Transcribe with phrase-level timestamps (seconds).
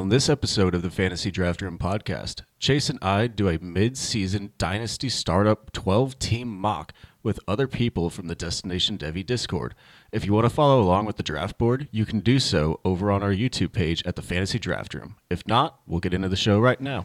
[0.00, 3.98] On this episode of the Fantasy Draft Room podcast, Chase and I do a mid
[3.98, 9.74] season Dynasty Startup 12 team mock with other people from the Destination Devy Discord.
[10.10, 13.10] If you want to follow along with the draft board, you can do so over
[13.10, 15.16] on our YouTube page at the Fantasy Draft Room.
[15.28, 17.04] If not, we'll get into the show right now.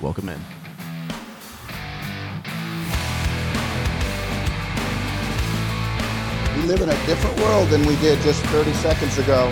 [0.00, 0.38] Welcome in.
[6.56, 9.50] We live in a different world than we did just 30 seconds ago.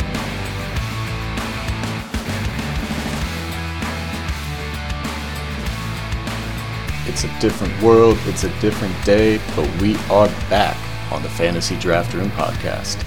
[7.09, 10.77] It's a different world, it's a different day, but we are back
[11.11, 13.03] on the Fantasy Draft Room podcast.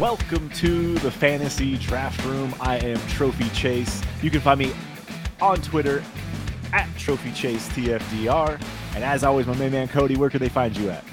[0.00, 2.54] Welcome to the Fantasy Draft Room.
[2.62, 4.00] I am Trophy Chase.
[4.22, 4.72] You can find me
[5.42, 6.02] on Twitter
[6.72, 8.58] at Trophy Chase TFDR.
[8.94, 11.04] And as always, my main man Cody, where can they find you at?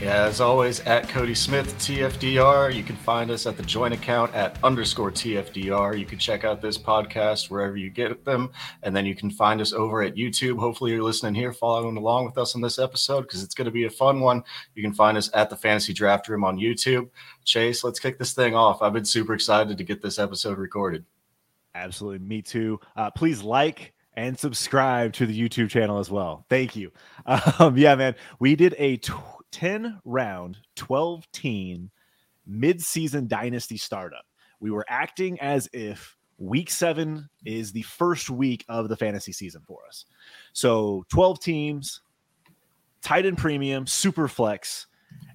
[0.00, 2.72] Yeah, as always, at Cody Smith TFDR.
[2.72, 5.98] You can find us at the joint account at underscore TFDR.
[5.98, 8.52] You can check out this podcast wherever you get them.
[8.84, 10.56] And then you can find us over at YouTube.
[10.56, 13.72] Hopefully, you're listening here, following along with us on this episode because it's going to
[13.72, 14.44] be a fun one.
[14.76, 17.10] You can find us at the Fantasy Draft Room on YouTube.
[17.44, 18.82] Chase, let's kick this thing off.
[18.82, 21.04] I've been super excited to get this episode recorded.
[21.74, 22.24] Absolutely.
[22.24, 22.78] Me too.
[22.94, 26.44] Uh, please like, and subscribe to the YouTube channel as well.
[26.48, 26.92] Thank you.
[27.58, 28.96] Um, yeah, man, we did a
[29.52, 31.90] 10 round, 12 team
[32.46, 34.24] mid-season dynasty startup.
[34.60, 39.62] We were acting as if week 7 is the first week of the fantasy season
[39.66, 40.06] for us.
[40.52, 42.00] So, 12 teams,
[43.02, 44.86] tight end premium, super flex,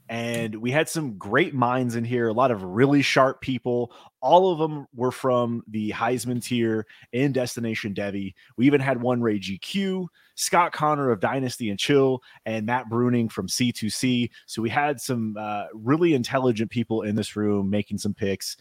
[0.10, 3.94] and we had some great minds in here, a lot of really sharp people.
[4.22, 8.34] All of them were from the Heisman tier in Destination Devy.
[8.58, 13.32] We even had one Ray GQ, Scott Connor of Dynasty and Chill, and Matt Bruning
[13.32, 14.30] from C2C.
[14.46, 18.58] So we had some uh, really intelligent people in this room making some picks.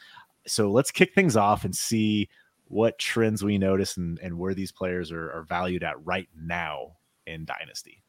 [0.47, 2.29] So let's kick things off and see
[2.69, 6.97] what trends we notice and, and where these players are, are valued at right now
[7.27, 8.03] in Dynasty.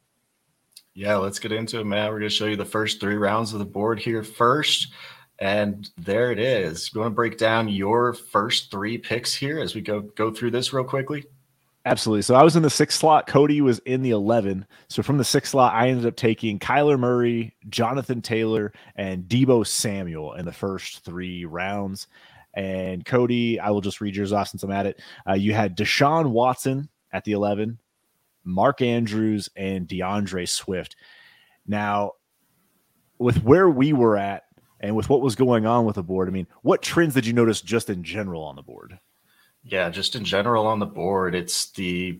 [0.96, 2.10] Yeah, let's get into it, man.
[2.12, 4.94] We're going to show you the first three rounds of the board here first.
[5.40, 6.94] And there it is.
[6.94, 10.52] You want to break down your first three picks here as we go go through
[10.52, 11.26] this real quickly?
[11.86, 12.22] Absolutely.
[12.22, 13.28] So I was in the sixth slot.
[13.28, 14.66] Cody was in the 11.
[14.88, 19.68] So from the sixth slot, I ended up taking Kyler Murray, Jonathan Taylor, and Deebo
[19.68, 22.08] Samuel in the first three rounds.
[22.54, 25.02] And Cody, I will just read yours off since I'm at it.
[25.28, 27.80] Uh, you had Deshaun Watson at the 11,
[28.44, 30.96] Mark Andrews, and D'Andre Swift.
[31.68, 32.14] Now,
[33.18, 34.44] with where we were at
[34.80, 37.34] and with what was going on with the board, I mean, what trends did you
[37.34, 39.00] notice just in general on the board?
[39.64, 42.20] Yeah, just in general on the board, it's the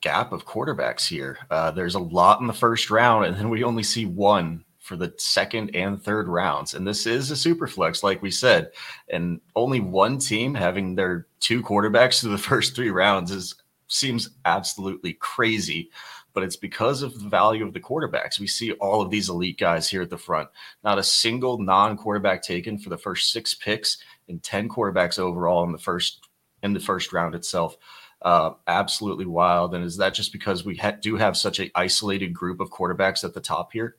[0.00, 1.38] gap of quarterbacks here.
[1.50, 4.96] Uh, there's a lot in the first round, and then we only see one for
[4.96, 6.72] the second and third rounds.
[6.72, 8.70] And this is a super flex, like we said.
[9.10, 13.54] And only one team having their two quarterbacks through the first three rounds is
[13.88, 15.90] seems absolutely crazy,
[16.32, 18.38] but it's because of the value of the quarterbacks.
[18.38, 20.48] We see all of these elite guys here at the front.
[20.84, 25.72] Not a single non-quarterback taken for the first six picks and 10 quarterbacks overall in
[25.72, 26.28] the first
[26.62, 27.76] in the first round itself.
[28.22, 29.74] Uh, absolutely wild.
[29.74, 33.22] And is that just because we ha- do have such an isolated group of quarterbacks
[33.22, 33.96] at the top here?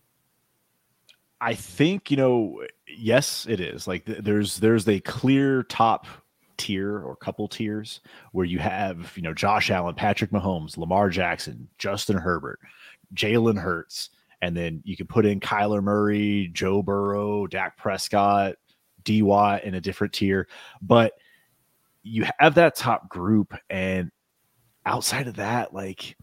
[1.41, 2.63] I think you know.
[2.87, 3.87] Yes, it is.
[3.87, 6.05] Like th- there's there's a clear top
[6.59, 8.01] tier or couple tiers
[8.33, 12.59] where you have, you know, Josh Allen, Patrick Mahomes, Lamar Jackson, Justin Herbert,
[13.15, 14.11] Jalen Hurts,
[14.41, 18.55] and then you can put in Kyler Murray, Joe Burrow, Dak Prescott,
[19.03, 20.47] D Watt in a different tier.
[20.81, 21.13] But
[22.03, 24.11] you have that top group, and
[24.85, 26.15] outside of that, like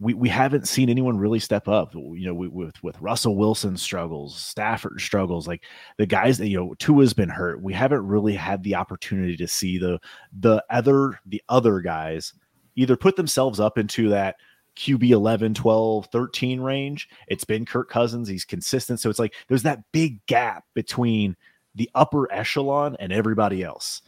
[0.00, 1.94] we, we haven't seen anyone really step up.
[1.94, 5.64] You know, we, with with Russell Wilson struggles, Stafford struggles, like
[5.98, 7.62] the guys that you know, Tua's been hurt.
[7.62, 9.98] We haven't really had the opportunity to see the
[10.40, 12.32] the other the other guys
[12.76, 14.36] either put themselves up into that
[14.76, 17.08] QB 11, 12, 13 range.
[17.28, 18.28] It's been Kirk Cousins.
[18.28, 19.00] He's consistent.
[19.00, 21.36] So it's like there's that big gap between
[21.74, 24.02] the upper echelon and everybody else.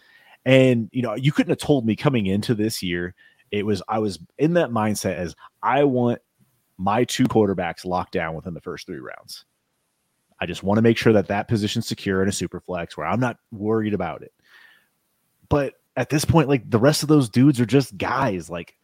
[0.45, 3.15] And, you know, you couldn't have told me coming into this year
[3.59, 6.21] it was I was in that mindset as I want
[6.79, 9.45] my two quarterbacks locked down within the first three rounds.
[10.39, 13.07] I just want to make sure that that position's secure in a super flex where
[13.07, 14.33] I'm not worried about it.
[15.49, 18.51] But at this point, like the rest of those dudes are just guys.
[18.51, 18.77] Like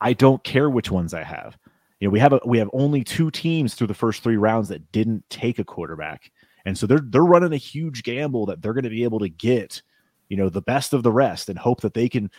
[0.00, 1.56] I don't care which ones I have.
[2.00, 4.68] You know, we have a, we have only two teams through the first three rounds
[4.68, 6.30] that didn't take a quarterback,
[6.64, 9.30] and so they're they're running a huge gamble that they're going to be able to
[9.30, 9.80] get,
[10.28, 12.30] you know, the best of the rest and hope that they can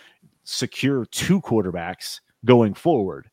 [0.47, 3.29] secure two quarterbacks going forward.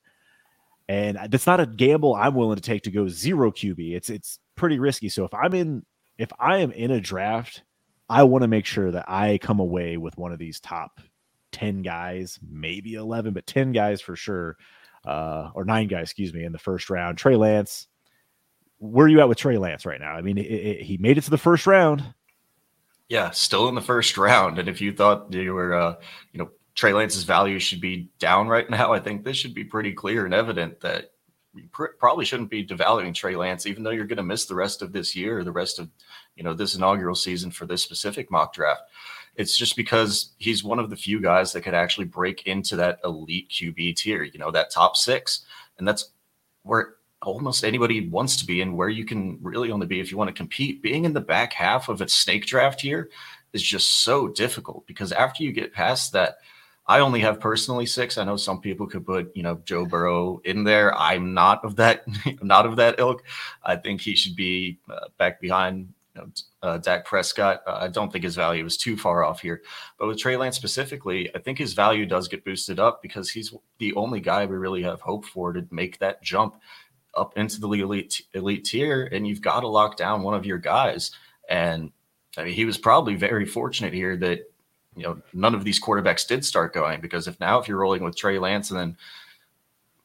[0.88, 3.94] And that's not a gamble I'm willing to take to go zero QB.
[3.94, 5.08] It's it's pretty risky.
[5.08, 5.86] So if I'm in
[6.18, 7.62] if I am in a draft,
[8.08, 11.00] I want to make sure that I come away with one of these top
[11.52, 14.56] 10 guys, maybe 11, but 10 guys for sure,
[15.06, 17.16] uh, or nine guys, excuse me, in the first round.
[17.16, 17.88] Trey Lance,
[18.78, 20.12] where are you at with Trey Lance right now?
[20.12, 22.04] I mean, it, it, he made it to the first round.
[23.08, 24.58] Yeah, still in the first round.
[24.58, 25.94] And if you thought you were, uh,
[26.32, 29.64] you know, Trey Lance's value should be down right now, I think this should be
[29.64, 31.12] pretty clear and evident that
[31.54, 34.54] you pr- probably shouldn't be devaluing Trey Lance, even though you're going to miss the
[34.54, 35.88] rest of this year the rest of,
[36.36, 38.82] you know, this inaugural season for this specific mock draft.
[39.36, 43.00] It's just because he's one of the few guys that could actually break into that
[43.04, 45.44] elite QB tier, you know, that top six.
[45.78, 46.10] And that's
[46.62, 50.18] where almost anybody wants to be and where you can really only be if you
[50.18, 50.82] want to compete.
[50.82, 53.10] Being in the back half of a snake draft here
[53.52, 56.36] is just so difficult because after you get past that,
[56.86, 58.18] I only have personally six.
[58.18, 60.94] I know some people could put, you know, Joe Burrow in there.
[60.96, 62.04] I'm not of that,
[62.42, 63.24] not of that ilk.
[63.62, 66.28] I think he should be uh, back behind you know,
[66.62, 67.62] uh, Dak Prescott.
[67.66, 69.62] Uh, I don't think his value is too far off here.
[69.98, 73.54] But with Trey Lance specifically, I think his value does get boosted up because he's
[73.78, 76.56] the only guy we really have hope for to make that jump
[77.14, 79.08] up into the elite elite tier.
[79.10, 81.12] And you've got to lock down one of your guys.
[81.48, 81.92] And
[82.36, 84.50] I mean, he was probably very fortunate here that
[84.96, 88.04] you know none of these quarterbacks did start going because if now if you're rolling
[88.04, 88.96] with Trey Lance and then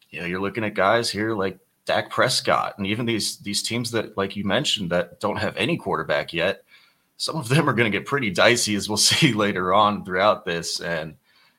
[0.10, 1.60] you know you're looking at guys here like
[1.90, 5.76] Dak Prescott, and even these these teams that, like you mentioned, that don't have any
[5.76, 6.64] quarterback yet,
[7.18, 10.46] some of them are going to get pretty dicey, as we'll see later on throughout
[10.46, 10.82] this.
[10.82, 11.16] And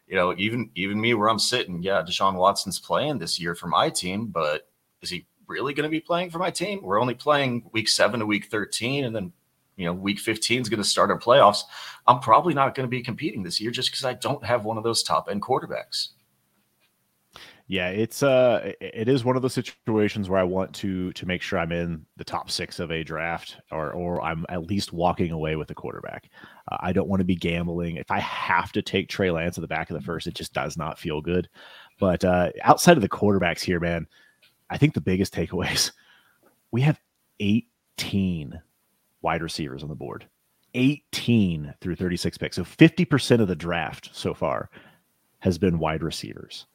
[0.07, 3.67] you know, even even me where I'm sitting, yeah, Deshaun Watson's playing this year for
[3.67, 4.69] my team, but
[5.03, 6.81] is he really going to be playing for my team?
[6.81, 9.33] We're only playing week seven to week 13, and then
[9.81, 11.63] you know, week 15 is going to start our playoffs.
[12.07, 14.77] I'm probably not going to be competing this year just because I don't have one
[14.77, 16.09] of those top end quarterbacks.
[17.67, 21.41] Yeah, it's uh it is one of those situations where I want to to make
[21.41, 25.31] sure I'm in the top 6 of a draft or or I'm at least walking
[25.31, 26.29] away with a quarterback.
[26.71, 27.97] Uh, I don't want to be gambling.
[27.97, 30.53] If I have to take Trey Lance at the back of the first, it just
[30.53, 31.49] does not feel good.
[31.99, 34.09] But uh outside of the quarterbacks here, man,
[34.69, 35.93] I think the biggest takeaways
[36.73, 37.01] we have
[37.39, 38.61] 18
[39.23, 40.27] wide receivers on the board.
[40.75, 42.57] 18 through 36 picks.
[42.57, 44.71] So 50% of the draft so far
[45.41, 46.67] has been wide receivers.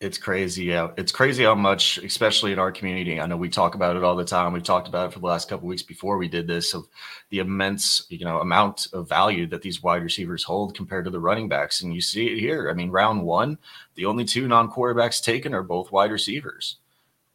[0.00, 0.64] It's crazy.
[0.64, 0.90] Yeah.
[0.96, 3.20] It's crazy how much, especially in our community.
[3.20, 4.52] I know we talk about it all the time.
[4.52, 6.86] We've talked about it for the last couple weeks before we did this of
[7.30, 11.18] the immense, you know, amount of value that these wide receivers hold compared to the
[11.18, 11.82] running backs.
[11.82, 12.70] And you see it here.
[12.70, 13.58] I mean, round one,
[13.96, 16.76] the only two non-quarterbacks taken are both wide receivers.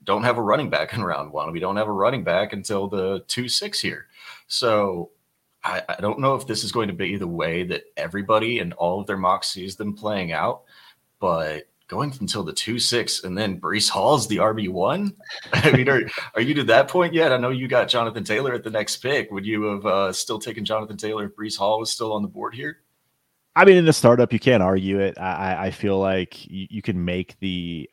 [0.03, 1.51] Don't have a running back in round one.
[1.51, 4.07] We don't have a running back until the two six here.
[4.47, 5.11] So
[5.63, 8.73] I, I don't know if this is going to be the way that everybody and
[8.73, 10.63] all of their mock sees them playing out,
[11.19, 15.15] but going until the two six, and then Breece Hall's the RB one.
[15.53, 16.01] I mean, are
[16.35, 17.31] are you to that point yet?
[17.31, 19.31] I know you got Jonathan Taylor at the next pick.
[19.31, 22.27] Would you have uh, still taken Jonathan Taylor if Breece Hall was still on the
[22.27, 22.79] board here?
[23.55, 25.17] I mean, in the startup, you can't argue it.
[25.19, 27.87] I, I feel like you, you can make the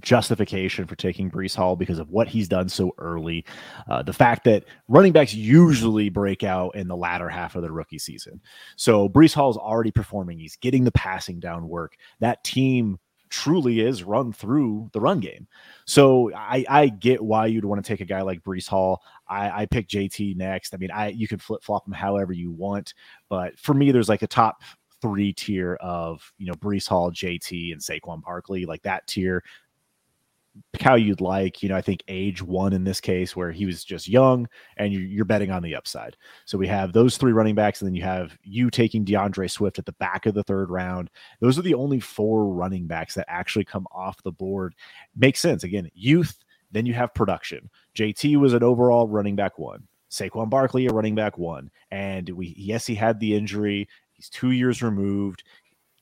[0.00, 3.44] justification for taking Breece Hall because of what he's done so early.
[3.88, 7.72] Uh, the fact that running backs usually break out in the latter half of the
[7.72, 8.40] rookie season.
[8.76, 10.38] So Breece Hall is already performing.
[10.38, 11.96] He's getting the passing down work.
[12.20, 12.98] That team
[13.30, 15.48] truly is run through the run game.
[15.86, 19.02] So I, I get why you'd want to take a guy like Breece Hall.
[19.28, 20.72] I, I pick JT next.
[20.72, 22.94] I mean, I you can flip flop him however you want,
[23.28, 24.62] but for me, there's like a top
[25.04, 29.44] three tier of you know Breece Hall, JT, and Saquon Barkley, like that tier.
[30.80, 33.84] How you'd like, you know, I think age one in this case, where he was
[33.84, 34.48] just young,
[34.78, 36.16] and you're, you're betting on the upside.
[36.46, 39.78] So we have those three running backs, and then you have you taking D'Andre Swift
[39.78, 41.10] at the back of the third round.
[41.40, 44.74] Those are the only four running backs that actually come off the board.
[45.16, 45.64] Makes sense.
[45.64, 46.38] Again, youth,
[46.72, 47.68] then you have production.
[47.94, 49.86] JT was an overall running back one.
[50.14, 51.70] Saquon Barkley, a running back one.
[51.90, 53.88] And we, yes, he had the injury
[54.24, 55.44] He's two years removed.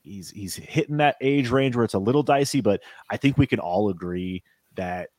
[0.02, 3.46] He's he's hitting that age range where it's a little dicey, but I think we
[3.46, 4.42] can all agree
[4.74, 5.10] that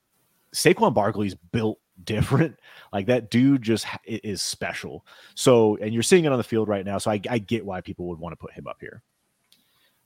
[0.53, 2.57] Saquon Barkley's built different.
[2.91, 5.05] Like that dude just is special.
[5.35, 6.97] So, and you're seeing it on the field right now.
[6.97, 9.01] So I, I get why people would want to put him up here.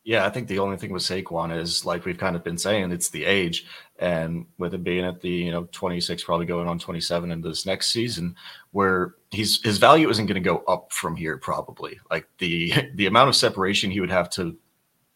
[0.07, 2.93] Yeah, I think the only thing with Saquon is like we've kind of been saying,
[2.93, 3.65] it's the age,
[3.99, 7.65] and with it being at the you know 26, probably going on 27 into this
[7.65, 8.33] next season,
[8.71, 11.37] where he's his value isn't going to go up from here.
[11.37, 14.55] Probably like the the amount of separation he would have to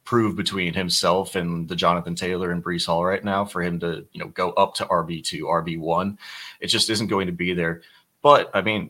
[0.03, 4.05] prove between himself and the Jonathan Taylor and Breece Hall right now for him to
[4.11, 6.19] you know go up to RB two, RB one,
[6.59, 7.81] it just isn't going to be there.
[8.21, 8.89] But I mean,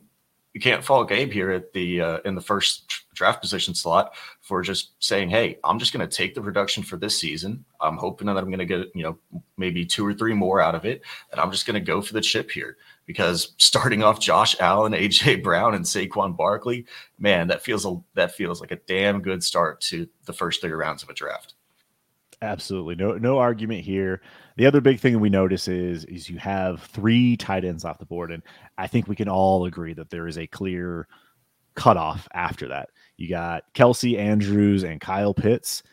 [0.56, 4.62] you can't fault Gabe here at the uh, in the first draft position slot for
[4.62, 7.66] just saying, "Hey, I'm just going to take the production for this season.
[7.80, 9.18] I'm hoping that I'm going to get you know
[9.58, 11.02] maybe two or three more out of it,
[11.32, 14.94] and I'm just going to go for the chip here." because starting off Josh Allen,
[14.94, 16.86] AJ Brown, and Saquon Barkley,
[17.20, 20.72] man, that feels a that feels like a damn good start to the first three
[20.72, 21.56] rounds of a draft.
[22.42, 22.96] Absolutely.
[22.96, 24.22] No no argument here.
[24.58, 28.06] The other big thing we notice is is you have three tight ends off the
[28.06, 28.32] board.
[28.32, 28.42] And
[28.78, 31.08] I think we can all agree that there is a clear
[31.76, 32.90] cutoff after that.
[33.22, 35.84] You got Kelce Andrews, and Kyle Pitts.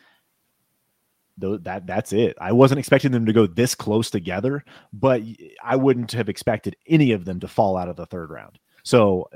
[1.37, 2.35] That that's it.
[2.41, 5.21] I wasn't expecting them to go this close together, but
[5.63, 8.57] I wouldn't have expected any of them to fall out of the third round.
[8.83, 9.29] So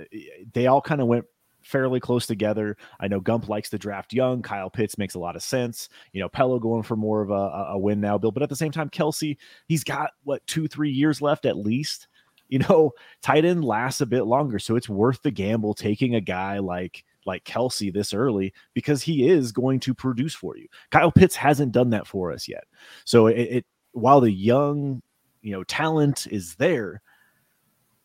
[0.54, 1.26] they all kind of went
[1.62, 2.78] fairly close together.
[3.00, 4.42] I know Gump likes to draft young.
[4.42, 5.88] Kyle Pitts makes a lot of sense.
[6.14, 8.32] You know, Pello going for more of a, a win now, Bill.
[8.32, 12.08] But at the same time, Kelce, he's got what two, three years left at least.
[12.50, 16.22] You know, tight end lasts a bit longer, so it's worth the gamble taking a
[16.22, 20.68] guy like like Kelce this early because he is going to produce for you.
[20.92, 22.66] Kyle Pitts hasn't done that for us yet.
[23.06, 25.02] So it, it while the young,
[25.42, 27.02] you know, talent is there,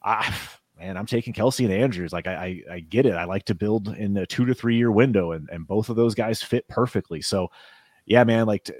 [0.03, 0.33] I
[0.79, 2.13] man, I'm taking Kelce and Andrews.
[2.13, 3.15] Like I, I, I get it.
[3.15, 5.97] I like to build in a two to three year window, and and both of
[5.97, 7.21] those guys fit perfectly.
[7.21, 7.51] So,
[8.07, 8.75] yeah, man, like to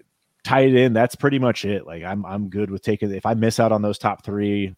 [0.45, 0.93] tie it in.
[0.93, 1.87] That's pretty much it.
[1.87, 3.13] Like I'm I'm good with taking.
[3.13, 4.75] If I miss out on those top three,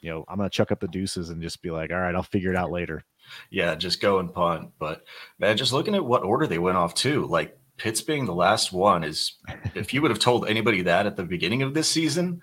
[0.00, 2.22] you know, I'm gonna chuck up the deuces and just be like, all right, I'll
[2.22, 3.02] figure it out later.
[3.50, 4.70] Yeah, just go and punt.
[4.78, 5.04] But
[5.38, 8.72] man, just looking at what order they went off too, like Pitts being the last
[8.72, 9.34] one is
[9.74, 12.40] if you would have told anybody that at the beginning of this season,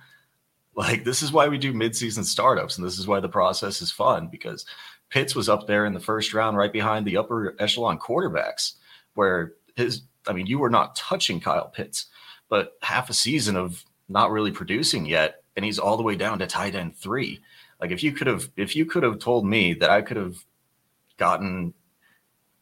[0.75, 3.91] like this is why we do midseason startups, and this is why the process is
[3.91, 4.65] fun because
[5.09, 8.73] Pitts was up there in the first round, right behind the upper echelon quarterbacks,
[9.13, 12.07] where his I mean, you were not touching Kyle Pitts,
[12.49, 16.39] but half a season of not really producing yet, and he's all the way down
[16.39, 17.41] to tight end three.
[17.79, 20.43] Like if you could have if you could have told me that I could have
[21.17, 21.73] gotten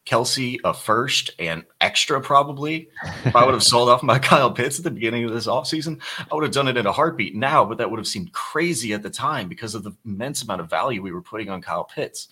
[0.04, 2.88] Kelce a first and extra probably.
[3.24, 6.00] If I would have sold off my Kyle Pitts at the beginning of this offseason,
[6.18, 8.92] I would have done it in a heartbeat now, but that would have seemed crazy
[8.92, 11.84] at the time because of the immense amount of value we were putting on Kyle
[11.84, 12.28] Pitts.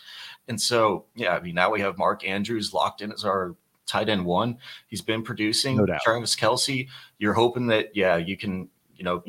[0.48, 3.54] And so, yeah, I mean, now we have Mark Andrews locked in as our
[3.86, 4.58] tight end one.
[4.88, 5.76] He's been producing.
[5.76, 6.00] No doubt.
[6.02, 9.22] Travis Kelce, you're hoping that, yeah, you can, you know,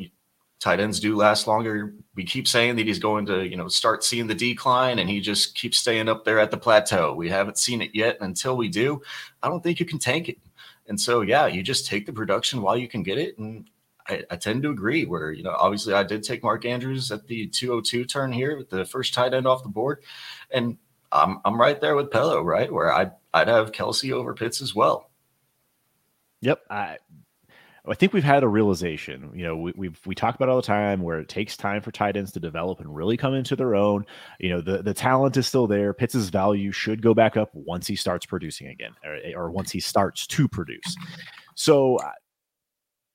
[0.62, 1.92] tight ends do last longer.
[2.14, 5.20] We keep saying that he's going to, you know, start seeing the decline and he
[5.20, 7.14] just keeps staying up there at the plateau.
[7.14, 8.16] We haven't seen it yet.
[8.20, 9.02] And until we do,
[9.42, 10.38] I don't think you can tank it.
[10.86, 13.36] And so, yeah, you just take the production while you can get it.
[13.38, 13.68] And
[14.08, 17.26] I, I tend to agree where, you know, obviously I did take Mark Andrews at
[17.26, 20.04] the 202 turn here with the first tight end off the board.
[20.52, 20.78] And
[21.10, 22.72] I'm, I'm right there with Pello, right?
[22.72, 25.10] Where I'd, I'd have Kelce over Pitts as well.
[26.40, 26.60] Yep.
[26.70, 26.98] I
[27.88, 29.30] I think we've had a realization.
[29.34, 31.90] You know, we, we've we talk about all the time where it takes time for
[31.90, 34.06] tight ends to develop and really come into their own.
[34.38, 35.92] You know, the the talent is still there.
[35.92, 39.80] Pitts's value should go back up once he starts producing again, or, or once he
[39.80, 40.96] starts to produce.
[41.56, 41.98] So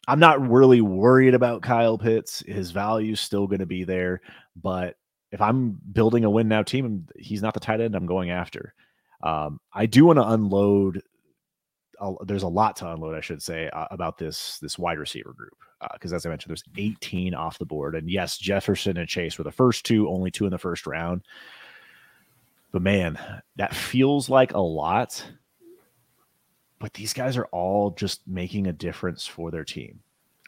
[0.08, 2.44] I'm not really worried about Kyle Pitts.
[2.46, 4.22] His value is still going to be there,
[4.56, 4.96] but
[5.32, 8.74] if I'm building a win now team, he's not the tight end I'm going after.
[9.24, 11.02] Um, I do want to unload
[12.26, 15.58] there's a lot to unload, I should say, uh, about this this wide receiver group
[15.94, 19.38] because, uh, as I mentioned, there's 18 off the board, and yes, Jefferson and Chase
[19.38, 21.24] were the first two, only two in the first round.
[22.72, 23.18] But man,
[23.56, 25.26] that feels like a lot.
[26.80, 30.02] But these guys are all just making a difference for their team.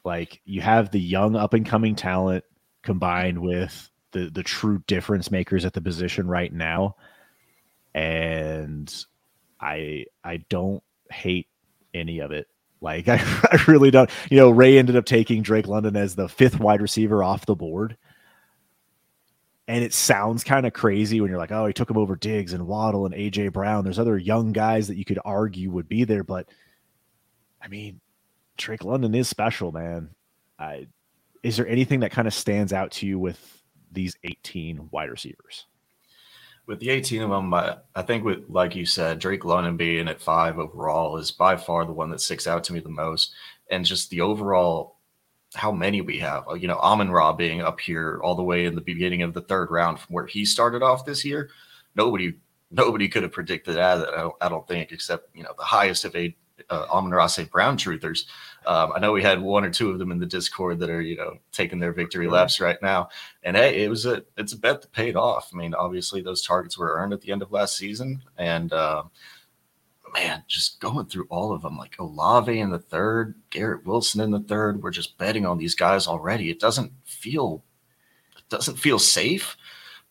[0.06, 2.44] Like you have the young up and coming talent
[2.84, 6.96] combined with the the true difference makers at the position right now,
[7.94, 8.94] and
[9.60, 11.48] I I don't hate
[11.94, 12.48] any of it.
[12.82, 13.18] Like I,
[13.52, 14.10] I really don't.
[14.30, 17.56] You know, Ray ended up taking Drake London as the fifth wide receiver off the
[17.56, 17.98] board.
[19.68, 22.54] And it sounds kind of crazy when you're like, oh, he took him over Diggs
[22.54, 23.84] and Waddle and AJ Brown.
[23.84, 26.50] There's other young guys that you could argue would be there, but
[27.62, 28.00] I mean,
[28.58, 30.10] Drake London is special, man.
[30.58, 30.88] I,
[31.44, 33.62] is there anything that kind of stands out to you with
[33.92, 35.68] these 18 wide receivers?
[36.70, 40.08] With the 18 of them, I, I think with like you said, Drake London being
[40.08, 43.34] at five overall is by far the one that sticks out to me the most,
[43.72, 44.98] and just the overall
[45.56, 46.48] how many we have.
[46.48, 49.34] Uh, you know, Amon Ra being up here all the way in the beginning of
[49.34, 51.50] the third round from where he started off this year.
[51.96, 52.36] Nobody
[52.70, 54.08] nobody could have predicted that.
[54.08, 56.36] I don't, I don't think, except you know the highest of a
[56.70, 57.50] uh, Amon-Ra St.
[57.50, 58.26] Brown truthers.
[58.66, 61.02] Um, I know we had one or two of them in the Discord that are,
[61.02, 63.10] you know, taking their victory laps right now.
[63.44, 65.50] And hey, it was a it's a bet that paid off.
[65.54, 69.04] I mean, obviously those targets were earned at the end of last season, and uh,
[70.14, 74.32] man, just going through all of them, like Olave in the third, Garrett Wilson in
[74.32, 74.82] the third.
[74.82, 76.50] We're just betting on these guys already.
[76.50, 77.64] It doesn't feel
[78.38, 79.58] it doesn't feel safe,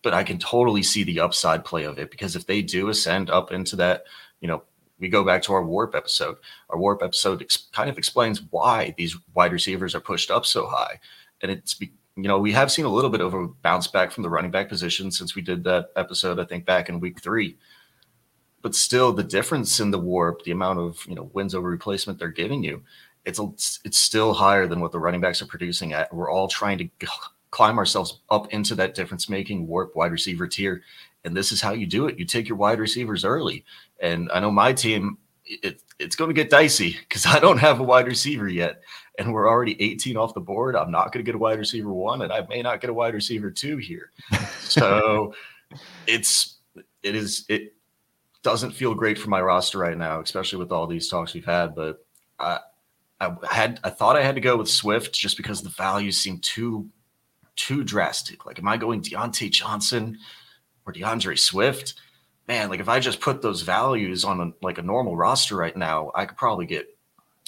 [0.03, 3.31] but I can totally see the upside play of it because if they do ascend
[3.31, 4.05] up into that,
[4.41, 4.63] you know,
[4.99, 6.37] we go back to our warp episode.
[6.71, 10.67] Our warp episode ex- kind of explains why these wide receivers are pushed up so
[10.67, 10.99] high,
[11.41, 14.11] and it's be- you know, we have seen a little bit of a bounce back
[14.11, 17.21] from the running back position since we did that episode, I think, back in week
[17.21, 17.57] three.
[18.61, 22.19] But still, the difference in the warp, the amount of you know wins over replacement
[22.19, 22.83] they're giving you,
[23.25, 23.47] it's a,
[23.85, 26.13] it's still higher than what the running backs are producing at.
[26.13, 26.89] We're all trying to
[27.51, 30.83] climb ourselves up into that difference making warp wide receiver tier,
[31.25, 32.19] and this is how you do it.
[32.19, 33.65] You take your wide receivers early,
[34.01, 35.19] and I know my team.
[35.45, 38.83] It, it's going to get dicey because I don't have a wide receiver yet,
[39.19, 40.77] and we're already 18 off the board.
[40.77, 42.95] I'm not going to get a wide receiver one, and I may not get a
[42.95, 44.11] wide receiver two here.
[44.61, 45.33] So
[46.07, 46.59] it's
[47.03, 47.75] it is it
[48.43, 51.75] doesn't feel great for my roster right now, especially with all these talks we've had.
[51.75, 52.05] But
[52.39, 52.59] I
[53.21, 56.39] I had I thought I had to go with Swift just because the values seem
[56.41, 56.89] too
[57.57, 58.47] too drastic.
[58.47, 60.19] Like, am I going Diontae Johnson
[60.87, 61.95] or D'Andre Swift?
[62.49, 65.77] Man, like if I just put those values on a, like a normal roster right
[65.77, 66.89] now, I could probably get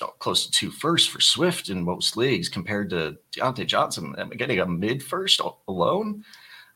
[0.02, 4.14] oh, close to two first for Swift in most leagues compared to Diontae Johnson.
[4.18, 6.24] Am I getting a mid first alone?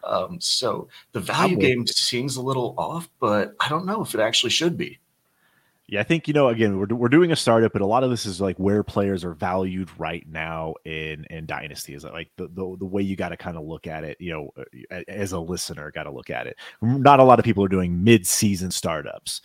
[0.05, 4.21] Um, so the value game seems a little off, but I don't know if it
[4.21, 4.99] actually should be.
[5.87, 6.49] Yeah, I think you know.
[6.49, 9.23] Again, we're we're doing a startup, but a lot of this is like where players
[9.23, 11.93] are valued right now in in Dynasty.
[11.95, 14.17] Is like the the, the way you got to kind of look at it.
[14.19, 14.51] You know,
[14.91, 16.57] uh, as a listener, got to look at it.
[16.81, 19.43] Not a lot of people are doing mid season startups,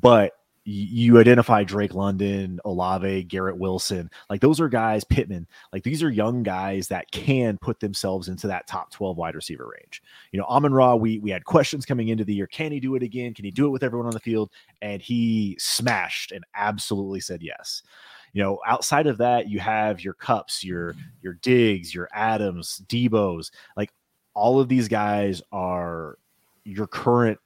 [0.00, 0.32] but
[0.68, 6.10] you identify Drake London, Olave, Garrett Wilson, like those are guys, Pittman, like these are
[6.10, 10.02] young guys that can put themselves into that top 12 wide receiver range.
[10.32, 12.48] You know, Amon Ra, we we had questions coming into the year.
[12.48, 13.32] Can he do it again?
[13.32, 14.50] Can he do it with everyone on the field?
[14.82, 17.84] And he smashed and absolutely said yes.
[18.32, 23.52] You know, outside of that, you have your Kupps, your your Diggs, your Adams, Deebo's,
[23.76, 23.92] like
[24.34, 26.18] all of these guys are
[26.64, 27.38] your current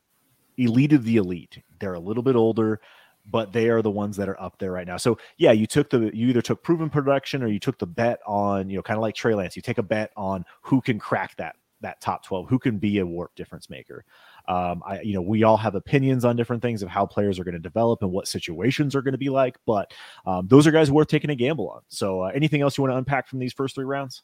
[0.56, 1.62] elite of the elite.
[1.80, 2.80] They're a little bit older
[3.26, 4.96] but they are the ones that are up there right now.
[4.96, 8.20] So yeah, you took the you either took proven production or you took the bet
[8.26, 9.56] on you know kind of like Trey Lance.
[9.56, 12.98] You take a bet on who can crack that that top twelve, who can be
[12.98, 14.04] a warp difference maker.
[14.48, 17.44] Um, I you know we all have opinions on different things of how players are
[17.44, 19.92] going to develop and what situations are going to be like, but
[20.26, 21.82] um, those are guys worth taking a gamble on.
[21.88, 24.22] So uh, anything else you want to unpack from these first three rounds?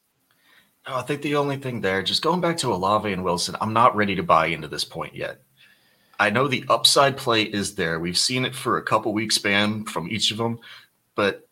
[0.87, 3.73] No, I think the only thing there, just going back to Olave and Wilson, I'm
[3.73, 5.43] not ready to buy into this point yet.
[6.19, 8.01] I know the upside play is there.
[8.01, 10.59] We've seen it for a couple weeks span from each of them,
[11.15, 11.47] but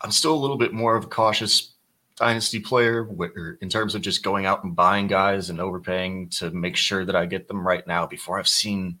[0.00, 1.72] I'm still a little bit more of a cautious
[2.16, 3.08] dynasty player
[3.60, 7.16] in terms of just going out and buying guys and overpaying to make sure that
[7.16, 8.98] I get them right now before I've seen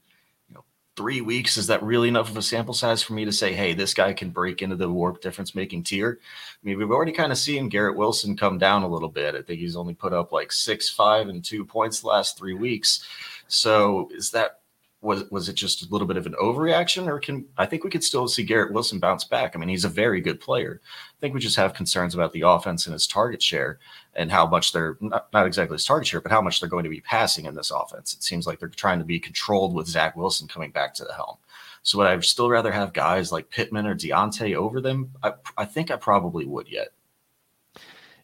[0.48, 0.64] you know
[0.96, 1.56] three weeks.
[1.56, 4.12] Is that really enough of a sample size for me to say, hey, this guy
[4.14, 6.18] can break into the warp difference making tier?
[6.20, 9.34] I mean, we've already kind of seen Garrett Wilson come down a little bit.
[9.34, 12.54] I think he's only put up like six, five, and two points the last three
[12.54, 13.04] weeks.
[13.46, 14.60] So is that
[15.04, 17.90] was was it just a little bit of an overreaction, or can I think we
[17.90, 19.54] could still see Garrett Wilson bounce back?
[19.54, 20.80] I mean, he's a very good player.
[20.84, 23.78] I think we just have concerns about the offense and his target share
[24.14, 26.84] and how much they're not, not exactly his target share, but how much they're going
[26.84, 28.14] to be passing in this offense.
[28.14, 31.12] It seems like they're trying to be controlled with Zach Wilson coming back to the
[31.12, 31.36] helm.
[31.82, 35.10] So would I still rather have guys like Pittman or Diontae over them?
[35.22, 36.93] I, I think I probably would yet.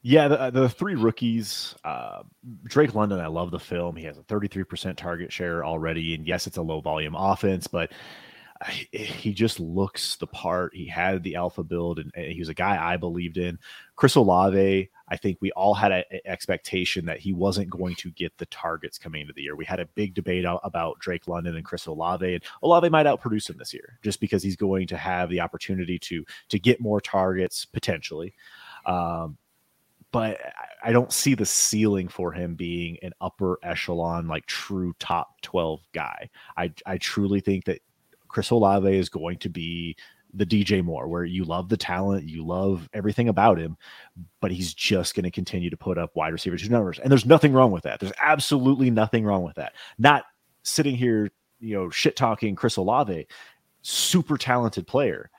[0.02, 2.22] Yeah, the, uh, the three rookies, uh,
[2.64, 3.96] Drake London, I love the film.
[3.96, 6.14] He has a 33% target share already.
[6.14, 7.92] And yes, it's a low volume offense, but
[8.92, 10.74] he just looks the part.
[10.74, 13.58] He had the alpha build, and, and, he was a guy I believed in.
[13.96, 18.36] Chris Olave, I think we all had an expectation that he wasn't going to get
[18.36, 19.56] the targets coming into the year.
[19.56, 23.48] We had a big debate about Drake London and Chris Olave, and Olave might outproduce
[23.48, 27.00] him this year just because he's going to have the opportunity to to get more
[27.00, 28.34] targets potentially.
[28.84, 29.38] Um,
[30.12, 30.38] but
[30.82, 35.80] I don't see the ceiling for him being an upper echelon, like true top 12
[35.92, 36.28] guy.
[36.56, 37.80] I, I truly think that
[38.28, 39.96] Chris Olave is going to be
[40.32, 43.76] the DJ Moore, where you love the talent, you love everything about him,
[44.40, 46.98] but he's just going to continue to put up wide receiver two numbers.
[46.98, 48.00] And there's nothing wrong with that.
[48.00, 49.74] There's absolutely nothing wrong with that.
[49.98, 50.24] Not
[50.62, 53.26] sitting here, you know, shit talking Chris Olave,
[53.82, 55.30] super talented player.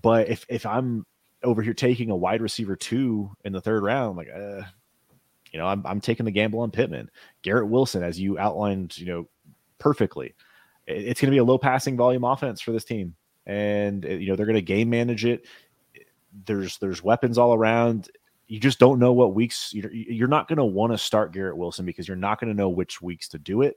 [0.00, 1.06] But if if I'm
[1.46, 4.62] over here taking a wide receiver two in the third round, like, uh,
[5.52, 7.10] you know, I'm, I'm taking the gamble on Pittman,
[7.42, 9.28] Garrett Wilson, as you outlined, you know,
[9.78, 10.34] perfectly.
[10.86, 13.14] It's going to be a low passing volume offense for this team,
[13.46, 15.46] and uh, you know they're going to game manage it.
[16.44, 18.08] There's there's weapons all around.
[18.48, 21.56] You just don't know what weeks you're, you're not going to want to start Garrett
[21.56, 23.76] Wilson because you're not going to know which weeks to do it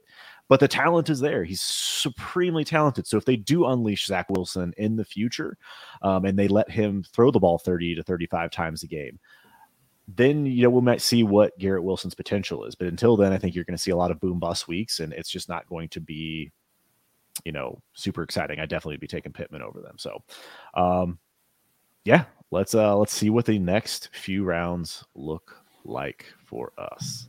[0.50, 1.44] but the talent is there.
[1.44, 3.06] He's supremely talented.
[3.06, 5.56] So if they do unleash Zach Wilson in the future,
[6.02, 9.20] um, and they let him throw the ball 30 to 35 times a game,
[10.08, 12.74] then you know we might see what Garrett Wilson's potential is.
[12.74, 14.98] But until then, I think you're going to see a lot of boom bust weeks,
[14.98, 16.50] and it's just not going to be,
[17.44, 18.58] you know, super exciting.
[18.58, 19.98] I definitely be taking Pittman over them.
[19.98, 20.24] So,
[20.74, 21.20] um,
[22.04, 27.28] yeah, let's uh let's see what the next few rounds look like for us.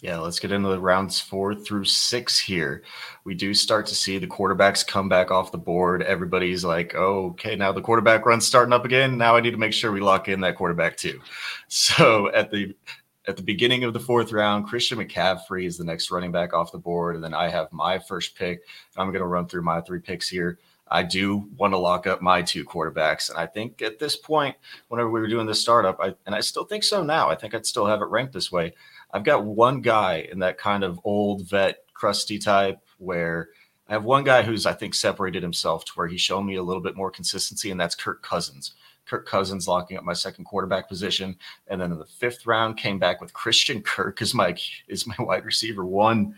[0.00, 2.82] Yeah, let's get into the rounds four through six here.
[3.24, 6.02] We do start to see the quarterbacks come back off the board.
[6.02, 9.16] Everybody's like, oh, okay, now the quarterback run's starting up again.
[9.16, 11.20] Now I need to make sure we lock in that quarterback too.
[11.68, 12.74] So at the
[13.28, 16.72] at the beginning of the fourth round, Christian McCaffrey is the next running back off
[16.72, 17.14] the board.
[17.14, 18.62] And then I have my first pick.
[18.96, 20.58] I'm going to run through my three picks here.
[20.88, 23.30] I do want to lock up my two quarterbacks.
[23.30, 24.56] And I think at this point,
[24.88, 27.54] whenever we were doing this startup, I, and I still think so now, I think
[27.54, 28.74] I'd still have it ranked this way.
[29.12, 33.50] I've got one guy in that kind of old vet, crusty type where
[33.88, 36.62] I have one guy who's, I think, separated himself to where he's shown me a
[36.62, 38.74] little bit more consistency, and that's Kirk Cousins.
[39.04, 42.98] Kirk Cousins locking up my second quarterback position, and then in the fifth round came
[42.98, 44.56] back with Christian Kirk as my
[44.88, 46.34] is my wide receiver one.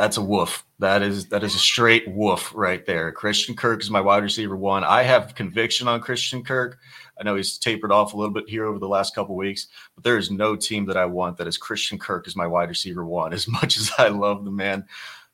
[0.00, 0.64] That's a woof.
[0.78, 3.12] That is that is a straight woof right there.
[3.12, 4.82] Christian Kirk is my wide receiver one.
[4.82, 6.78] I have conviction on Christian Kirk.
[7.20, 10.02] I know he's tapered off a little bit here over the last couple weeks, but
[10.02, 13.04] there is no team that I want that is Christian Kirk as my wide receiver
[13.04, 13.32] one.
[13.40, 14.86] As much as I love the man,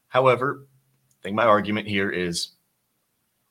[0.09, 0.67] however,
[1.13, 2.57] I think my argument here is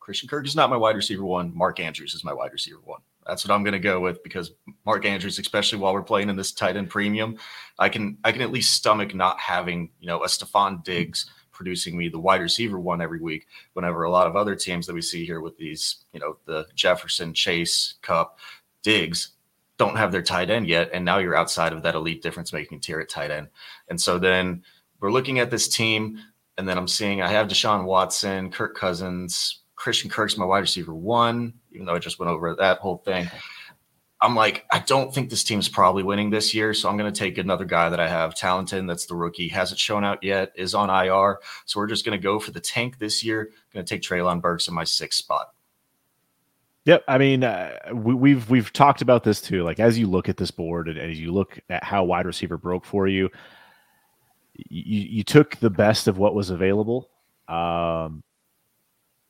[0.01, 1.55] Christian Kirk is not my wide receiver one.
[1.55, 2.99] Mark Andrews is my wide receiver one.
[3.25, 4.51] That's what I'm going to go with because
[4.85, 7.37] Mark Andrews, especially while we're playing in this tight end premium,
[7.79, 11.97] I can I can at least stomach not having you know a Stefon Diggs producing
[11.97, 13.47] me the wide receiver one every week.
[13.73, 16.67] Whenever a lot of other teams that we see here with these you know the
[16.75, 18.39] Jefferson, Chase, Kupp,
[18.83, 19.31] Diggs
[19.77, 22.79] don't have their tight end yet, and now you're outside of that elite difference making
[22.79, 23.47] tier at tight end.
[23.89, 24.63] And so then
[24.99, 26.19] we're looking at this team,
[26.57, 30.95] and then I'm seeing I have Deshaun Watson, Kirk Cousins, Christian Kirk's my wide receiver
[30.95, 33.29] one, even though I just went over that whole thing.
[34.19, 36.73] I'm like, I don't think this team's probably winning this year.
[36.73, 39.79] So I'm going to take another guy that I have, Talented, that's the rookie, hasn't
[39.79, 41.37] shown out yet, is on IR.
[41.65, 43.51] So we're just going to go for the tank this year.
[43.75, 45.49] Going to take Treylon Burks in my sixth spot.
[46.85, 49.61] Yep, I mean, uh, we, have we've, we've talked about this too.
[49.61, 52.25] Like as you look at this board and, and as you look at how wide
[52.25, 53.29] receiver broke for you,
[54.55, 57.11] you, you took the best of what was available.
[57.47, 58.23] Um,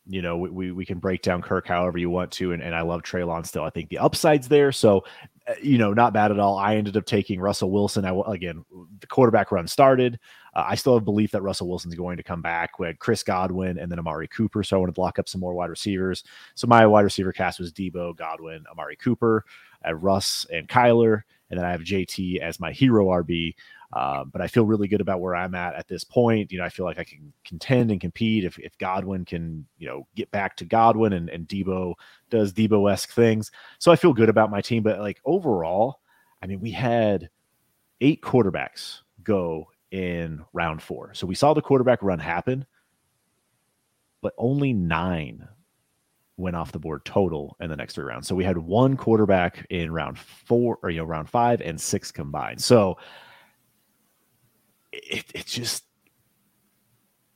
[0.07, 2.81] you know, we, we can break down Kirk however you want to, and, and I
[2.81, 3.63] love Treylon still.
[3.63, 5.03] I think the upside's there, so
[5.47, 6.57] uh, you know, not bad at all.
[6.57, 8.05] I ended up taking Russell Wilson.
[8.05, 8.63] I again,
[8.99, 10.19] the quarterback run started.
[10.55, 12.79] Uh, I still have belief that Russell Wilson's going to come back.
[12.79, 15.41] We had Chris Godwin and then Amari Cooper, so I wanted to lock up some
[15.41, 16.23] more wide receivers.
[16.55, 19.45] So my wide receiver cast was Deebo, Godwin, Amari Cooper,
[19.87, 23.55] uh, Russ, and Kyler, and then I have JT as my hero RB.
[23.95, 26.51] Um, but I feel really good about where I'm at at this point.
[26.51, 29.87] You know, I feel like I can contend and compete if, if Godwin can, you
[29.87, 31.93] know, get back to Godwin and, and Deebo
[32.29, 33.51] does Deebo esque things.
[33.79, 34.83] So I feel good about my team.
[34.83, 36.01] But like overall,
[36.41, 37.29] I mean, we had
[38.01, 41.13] eight quarterbacks go in round four.
[41.13, 42.65] So we saw the quarterback run happen,
[44.21, 45.47] but only nine
[46.35, 48.27] went off the board total in the next three rounds.
[48.27, 52.11] So we had one quarterback in round four or you know round five and six
[52.11, 52.61] combined.
[52.61, 52.97] So
[55.03, 55.85] it, it just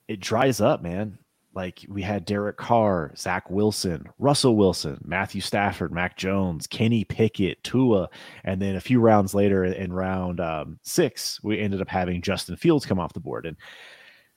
[0.08, 1.20] it dries up, man.
[1.54, 7.64] Like we had Derek Carr, Zach Wilson, Russell Wilson, Matthew Stafford, Mac Jones, Kenny Pickett,
[7.64, 8.08] Tua,
[8.44, 12.56] and then a few rounds later in round um, six, we ended up having Justin
[12.56, 13.46] Fields come off the board.
[13.46, 13.58] And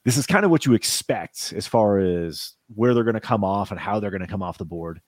[0.05, 3.45] this is kind of what you expect as far as where they're going to come
[3.45, 5.01] off and how they're going to come off the board.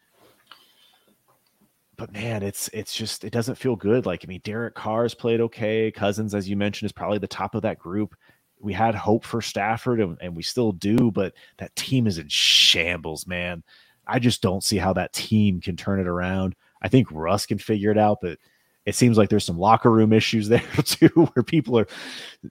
[1.96, 4.06] But man, it's it's just it doesn't feel good.
[4.06, 5.90] Like I mean, Derek Carr's played okay.
[5.90, 8.14] Cousins, as you mentioned, is probably the top of that group.
[8.60, 12.28] We had hope for Stafford, and, and we still do, but that team is in
[12.28, 13.62] shambles, man.
[14.06, 16.54] I just don't see how that team can turn it around.
[16.82, 18.38] I think Russ can figure it out, but
[18.86, 21.86] it seems like there's some locker room issues there too, where people are,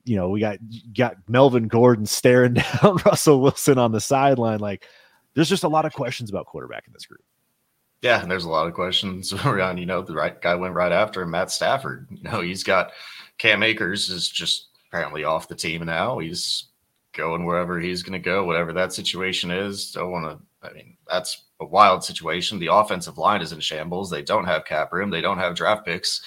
[0.03, 0.60] you know, we got
[0.95, 4.60] got Melvin Gordon staring down Russell Wilson on the sideline.
[4.60, 4.86] Like,
[5.34, 7.23] there's just a lot of questions about quarterback in this group.
[8.04, 9.78] Yeah, and there's a lot of questions around.
[9.78, 12.08] You know, the right guy went right after him, Matt Stafford.
[12.12, 12.92] You know, he's got
[13.39, 16.20] Cam Akers is just apparently off the team now.
[16.20, 16.66] He's
[17.13, 19.92] going wherever he's going to go, whatever that situation is.
[19.92, 20.68] Don't want to.
[20.68, 22.60] I mean, that's a wild situation.
[22.60, 24.10] The offensive line is in shambles.
[24.10, 25.10] They don't have cap room.
[25.10, 26.22] They don't have draft picks.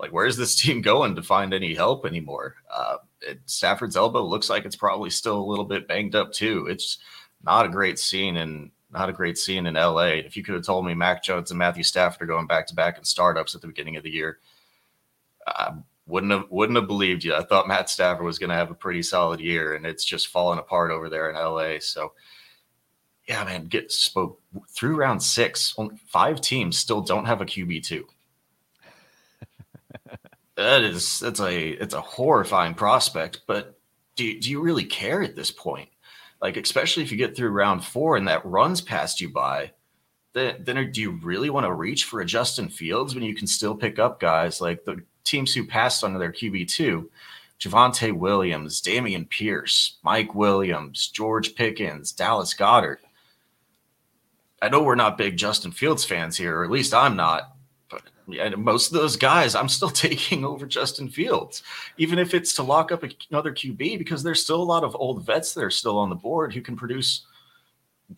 [0.00, 2.56] Like, where's this team going to find any help anymore?
[2.74, 6.66] Uh, it, Stafford's elbow looks like it's probably still a little bit banged up too.
[6.68, 6.98] It's
[7.44, 10.14] not a great scene, and not a great scene in LA.
[10.24, 12.74] If you could have told me Mac Jones and Matthew Stafford are going back to
[12.74, 14.38] back in startups at the beginning of the year,
[15.46, 15.72] I
[16.06, 17.34] wouldn't have wouldn't have believed you.
[17.34, 20.28] I thought Matt Stafford was going to have a pretty solid year, and it's just
[20.28, 21.80] falling apart over there in LA.
[21.80, 22.12] So,
[23.26, 25.74] yeah, man, get spoke through round six.
[26.06, 28.06] Five teams still don't have a QB two.
[30.54, 33.40] that is that's a it's a horrifying prospect.
[33.48, 33.76] But
[34.14, 35.88] do do you really care at this point?
[36.44, 39.72] Like, especially if you get through round four and that runs past you by,
[40.34, 43.46] then, then do you really want to reach for a Justin Fields when you can
[43.46, 47.06] still pick up guys like the teams who passed on their QB2?
[47.58, 52.98] Javonte Williams, Dameon Pierce, Mike Williams, George Pickens, Dallas Goedert.
[54.60, 57.53] I know we're not big Justin Fields fans here, or at least I'm not.
[58.26, 61.62] Yeah, most of those guys, I'm still taking over Justin Fields,
[61.98, 65.24] even if it's to lock up another QB, because there's still a lot of old
[65.24, 67.26] vets that are still on the board who can produce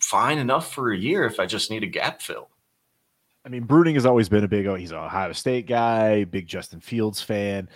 [0.00, 2.48] fine enough for a year if I just need a gap fill.
[3.44, 6.46] I mean, Bruning has always been a big, oh, he's a Ohio State guy, big
[6.48, 7.68] Justin Fields fan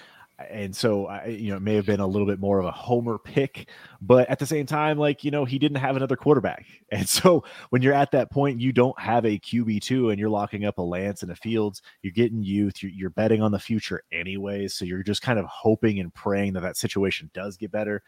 [0.51, 2.71] and so I, you know it may have been a little bit more of a
[2.71, 3.69] homer pick
[4.01, 6.67] but at the same time like you know he didn't have another quarterback.
[6.93, 10.65] And so when you're at that point you don't have a qb2 and you're locking
[10.65, 11.83] up a lance and a fields.
[12.03, 12.83] You're getting youth.
[12.83, 16.55] You're, you're betting on the future anyways so you're just kind of hoping and praying
[16.55, 18.03] that that situation does get better.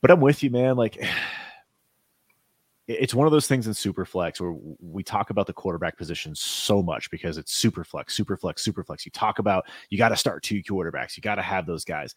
[0.00, 0.76] But i'm with you man.
[0.76, 1.02] Like
[2.98, 6.34] it's one of those things in super flex where we talk about the quarterback position
[6.34, 9.06] so much because it's super flex, super flex, super flex.
[9.06, 12.14] You talk about you got to start two quarterbacks, you got to have those guys,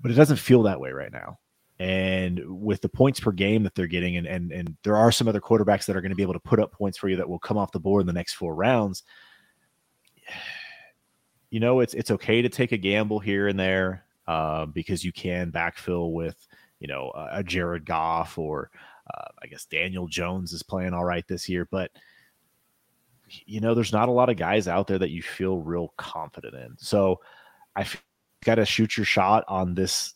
[0.00, 1.38] but it doesn't feel that way right now.
[1.78, 5.28] And with the points per game that they're getting, and and and there are some
[5.28, 7.28] other quarterbacks that are going to be able to put up points for you that
[7.28, 9.02] will come off the board in the next four rounds.
[11.50, 15.12] You know, it's it's okay to take a gamble here and there uh, because you
[15.12, 16.48] can backfill with
[16.80, 18.72] you know a Jared Goff or
[19.12, 21.90] uh, I guess Daniel Jones is playing all right this year, but
[23.46, 26.54] you know, there's not a lot of guys out there that you feel real confident
[26.54, 26.76] in.
[26.78, 27.20] So
[27.74, 27.86] I
[28.44, 30.14] got to shoot your shot on this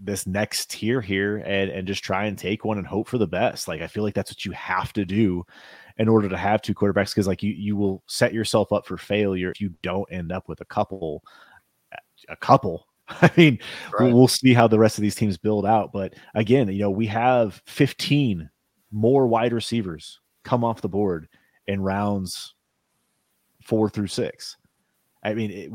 [0.00, 3.26] this next tier here and and just try and take one and hope for the
[3.26, 3.66] best.
[3.68, 5.44] Like I feel like that's what you have to do
[5.98, 8.96] in order to have two quarterbacks because like you you will set yourself up for
[8.96, 11.22] failure if you don't end up with a couple
[12.28, 12.87] a couple
[13.22, 13.58] I mean,
[13.98, 14.12] right.
[14.12, 15.92] we'll see how the rest of these teams build out.
[15.92, 18.48] But again, you know, we have 15
[18.90, 21.28] more wide receivers come off the board
[21.66, 22.54] in rounds
[23.62, 24.56] four through six.
[25.22, 25.70] I mean, it,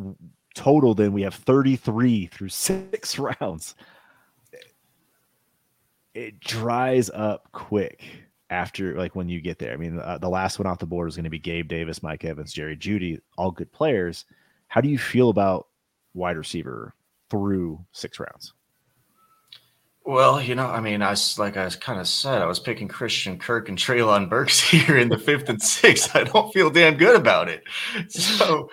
[0.56, 3.76] total, then we have 33 through six rounds.
[6.14, 8.04] It dries up quick
[8.50, 9.74] after, like, when you get there.
[9.74, 12.04] I mean, uh, the last one off the board is going to be Gabe Davis,
[12.04, 14.26] Mike Evans, Jerry Jeudy, all good players.
[14.68, 15.68] How do you feel about
[16.14, 16.94] wide receiver
[17.34, 18.54] through six rounds?
[20.06, 23.40] Well, you know, I mean, I like I kind of said, I was picking Christian
[23.40, 26.16] Kirk and Treylon Burks here in the fifth and sixth.
[26.16, 27.64] I don't feel damn good about it.
[28.10, 28.70] So,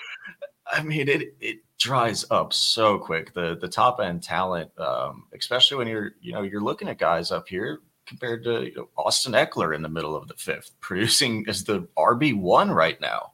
[0.67, 3.33] I mean, it it dries up so quick.
[3.33, 7.31] The the top end talent, um, especially when you're you know you're looking at guys
[7.31, 11.47] up here compared to you know, Austin Ekeler in the middle of the fifth, producing
[11.49, 13.33] as the RB one right now.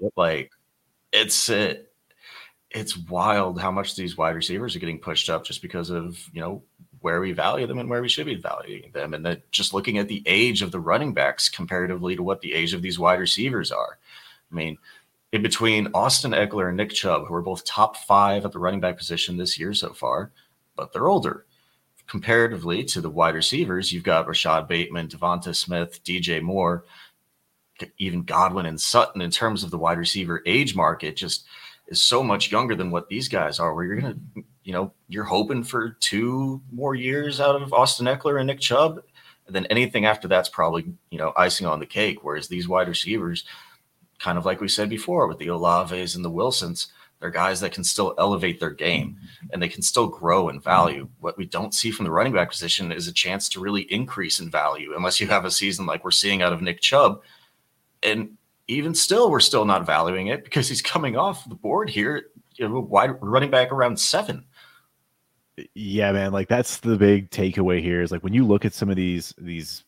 [0.00, 0.12] Yep.
[0.16, 0.52] Like,
[1.12, 1.89] it's it
[2.70, 6.40] it's wild how much these wide receivers are getting pushed up just because of you
[6.40, 6.62] know
[7.00, 9.98] where we value them and where we should be valuing them, and that just looking
[9.98, 13.18] at the age of the running backs comparatively to what the age of these wide
[13.18, 13.98] receivers are.
[14.50, 14.76] I mean,
[15.32, 18.80] in between Austin Ekeler and Nick Chubb, who are both top five at the running
[18.80, 20.32] back position this year so far,
[20.76, 21.46] but they're older.
[22.06, 26.84] Comparatively to the wide receivers, you've got Rashod Bateman, DeVonta Smith, DJ Moore,
[27.98, 31.16] even Godwin and Sutton in terms of the wide receiver age market.
[31.16, 31.46] Just
[31.90, 34.92] is so much younger than what these guys are, where you're going to, you know,
[35.08, 39.02] you're hoping for two more years out of Austin Ekeler and Nick Chubb.
[39.46, 42.22] And then anything after that's probably, you know, icing on the cake.
[42.22, 43.44] Whereas these wide receivers,
[44.20, 47.72] kind of like we said before with the Olaves and the Wilsons, they're guys that
[47.72, 49.18] can still elevate their game
[49.52, 51.08] and they can still grow in value.
[51.18, 54.40] What we don't see from the running back position is a chance to really increase
[54.40, 57.22] in value unless you have a season like we're seeing out of Nick Chubb.
[58.02, 58.38] And
[58.70, 62.68] even still, we're still not valuing it because he's coming off the board here, you
[62.68, 64.44] know, wide running back around seven.
[65.74, 66.32] Yeah, man.
[66.32, 69.34] Like that's the big takeaway here is like when you look at some of these
[69.36, 69.84] these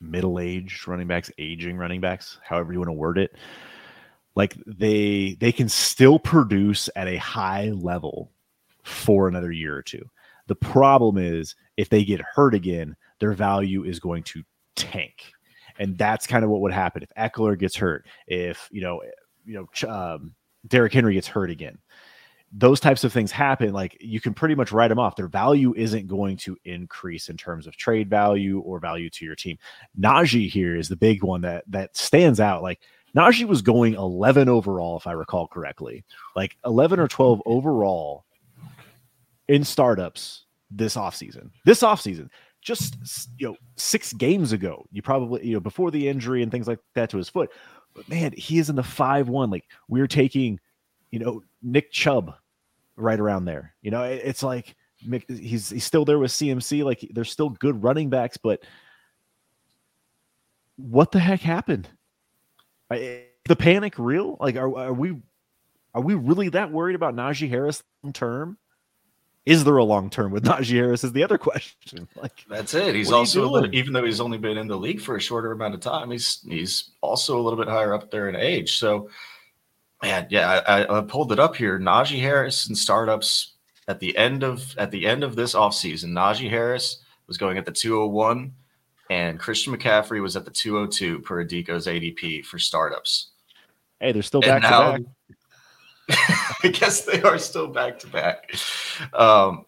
[0.00, 3.34] middle-aged running backs, aging running backs, however you want to word it,
[4.34, 8.30] like they they can still produce at a high level
[8.84, 10.08] for another year or two.
[10.46, 14.42] The problem is if they get hurt again, their value is going to
[14.76, 15.32] tank
[15.78, 19.02] and that's kind of what would happen if Ekeler gets hurt, if you know,
[19.44, 20.34] you know, um,
[20.66, 21.78] Derrick Henry gets hurt again.
[22.54, 23.72] Those types of things happen.
[23.72, 25.16] Like you can pretty much write them off.
[25.16, 29.34] Their value isn't going to increase in terms of trade value or value to your
[29.34, 29.56] team.
[29.98, 32.62] Najee here is the big one that that stands out.
[32.62, 32.80] Like
[33.16, 36.04] Najee was going 11 overall, if I recall correctly,
[36.36, 38.24] like 11 or 12 overall
[39.48, 41.50] in startups this offseason.
[41.64, 42.28] This offseason
[42.62, 44.86] just you know six games ago.
[44.90, 47.50] You probably you know before the injury and things like that to his foot.
[47.94, 49.50] But man, he is in the five one.
[49.50, 50.58] Like we're taking,
[51.10, 52.34] you know, Nick Chubb
[52.96, 53.74] right around there.
[53.82, 54.74] You know, it's like
[55.28, 56.84] he's he's still there with CMC.
[56.84, 58.62] Like they're still good running backs, but
[60.76, 61.88] what the heck happened?
[62.90, 64.36] the panic real?
[64.40, 65.16] Like, are, are we
[65.94, 68.58] are we really that worried about Najee Harris long term?
[69.44, 71.04] Is there a long term with Najee Harris?
[71.04, 72.08] Is the other question.
[72.16, 72.94] Like that's it.
[72.94, 75.50] He's also a little, even though he's only been in the league for a shorter
[75.52, 78.76] amount of time, he's he's also a little bit higher up there in age.
[78.78, 79.08] So,
[80.02, 81.80] man, yeah, I, I pulled it up here.
[81.80, 83.54] Najee Harris and startups
[83.88, 87.66] at the end of at the end of this offseason, Najee Harris was going at
[87.66, 88.52] the 201
[89.10, 93.30] and Christian McCaffrey was at the 202 per Adico's ADP for startups.
[94.00, 95.10] Hey, they're still back now, to back.
[96.64, 98.54] I guess they are still back to back.
[99.12, 99.66] Um,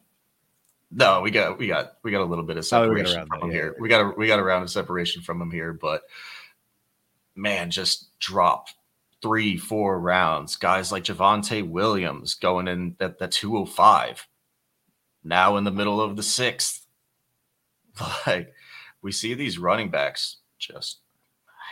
[0.91, 3.55] no, we got we got we got a little bit of separation oh, from him
[3.55, 3.75] here.
[3.81, 6.03] We got a we got a round of separation from him here, but
[7.35, 8.69] man, just drop
[9.23, 10.57] three, four rounds.
[10.57, 14.29] Guys like Javonte Williams going in at the 205.
[15.25, 16.83] Now in the middle of the sixth.
[18.27, 18.53] Like
[19.03, 20.99] we see these running backs just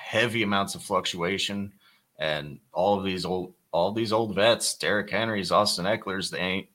[0.05, 1.73] heavy amounts of fluctuation
[2.17, 6.69] and all of these old all these old vets, Derrick Henry's, Austin Ekeler's, they ain't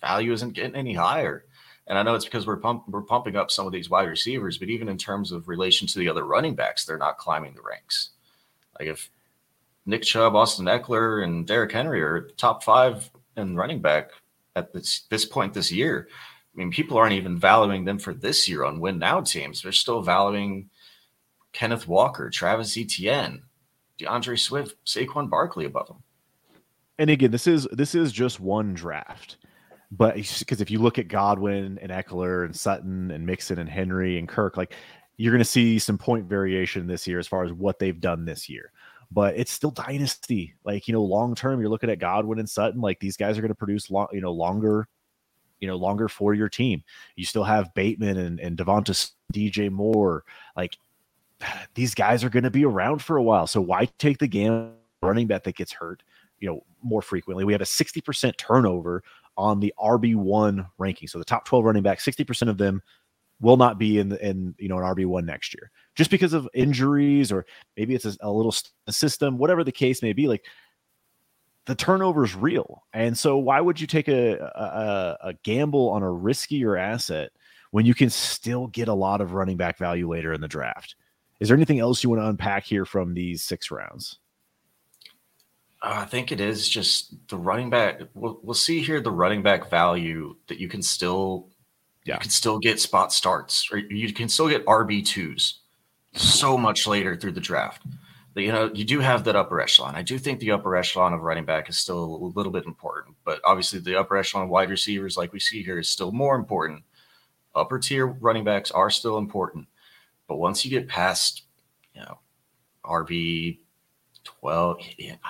[0.00, 1.46] value isn't getting any higher.
[1.86, 4.58] And I know it's because we're pump, we're pumping up some of these wide receivers,
[4.58, 7.62] but even in terms of relation to the other running backs, they're not climbing the
[7.62, 8.10] ranks.
[8.78, 9.10] Like if
[9.86, 14.10] Nick Chubb, Austin Eckler, and Derrick Henry are top five in running back
[14.56, 16.08] at this this point this year,
[16.54, 19.62] I mean, people aren't even valuing them for this year on win now teams.
[19.62, 20.70] They're still valuing
[21.52, 23.42] Kenneth Walker, Travis Etienne,
[23.98, 26.03] D'Andre Swift, Saquon Barkley above them.
[26.98, 29.38] And again, this is this is just one draft,
[29.90, 34.18] but because if you look at Godwin and Ekeler and Sutton and Mixon and Henry
[34.18, 34.74] and Kirk, like
[35.16, 38.24] you're going to see some point variation this year as far as what they've done
[38.24, 38.72] this year.
[39.10, 40.54] But it's still dynasty.
[40.64, 42.80] Like you know, long term, you're looking at Godwin and Sutton.
[42.80, 44.88] Like these guys are going to produce long, you know, longer
[45.64, 46.82] you know, longer for your team.
[47.16, 50.24] You still have Bateman and, and Devonta DJ Moore.
[50.56, 50.76] Like
[51.74, 53.46] these guys are going to be around for a while.
[53.46, 56.02] So why take the game running back that gets hurt,
[56.40, 57.44] you know, more frequently?
[57.44, 59.02] We have a 60% turnover
[59.36, 61.08] on the RB1 ranking.
[61.08, 62.82] So the top 12 running backs, 60% of them
[63.40, 67.32] will not be in in you know an RB1 next year just because of injuries
[67.32, 67.44] or
[67.76, 68.54] maybe it's a, a little
[68.88, 70.44] system whatever the case may be like
[71.66, 72.84] the turnover is real.
[72.92, 77.30] And so why would you take a, a, a gamble on a riskier asset
[77.70, 80.96] when you can still get a lot of running back value later in the draft?
[81.40, 84.18] Is there anything else you want to unpack here from these six rounds?
[85.86, 88.00] I think it is just the running back.
[88.14, 91.48] We'll, we'll see here the running back value that you can still,
[92.04, 92.14] yeah.
[92.14, 95.60] you can still get spot starts, or you can still get RB twos
[96.14, 97.82] so much later through the draft
[98.42, 99.94] you know, you do have that upper echelon.
[99.94, 103.16] I do think the upper echelon of running back is still a little bit important,
[103.24, 106.82] but obviously the upper echelon wide receivers, like we see here, is still more important.
[107.54, 109.68] Upper tier running backs are still important,
[110.26, 111.42] but once you get past,
[111.94, 112.18] you know,
[112.84, 113.58] RB
[114.44, 114.78] 12,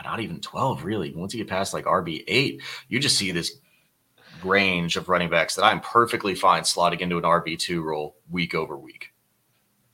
[0.03, 1.15] not even 12, really.
[1.15, 3.59] Once you get past like RB 8, you just see this
[4.43, 8.77] range of running backs that I'm perfectly fine slotting into an RB2 role week over
[8.77, 9.15] week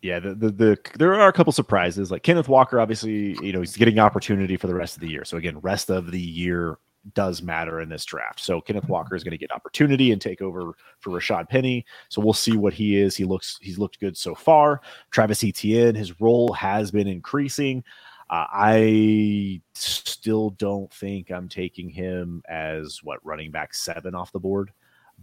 [0.02, 2.10] yeah, the, the, the there are a couple surprises.
[2.10, 5.24] Like Kenneth Walker, obviously, you know, he's getting opportunity for the rest of the year.
[5.24, 6.78] So again, rest of the year
[7.14, 8.40] does matter in this draft.
[8.40, 8.88] So Kenneth.
[8.88, 11.84] Walker is going to get opportunity and take over for Rashaad Penny.
[12.08, 13.16] So we'll see what he is.
[13.16, 14.80] He looks he's looked good so far.
[15.10, 17.84] Travis Etienne, his role has been increasing.
[18.30, 24.38] Uh, I still don't think I'm taking him as what running back seven off the
[24.38, 24.72] board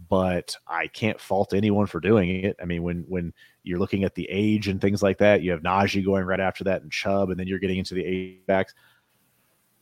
[0.08, 2.56] but I can't fault anyone for doing it.
[2.60, 5.62] I mean, when when you're looking at the age and things like that, you have
[5.62, 8.74] Najee going right after that and Chubb, and then you're getting into the age backs.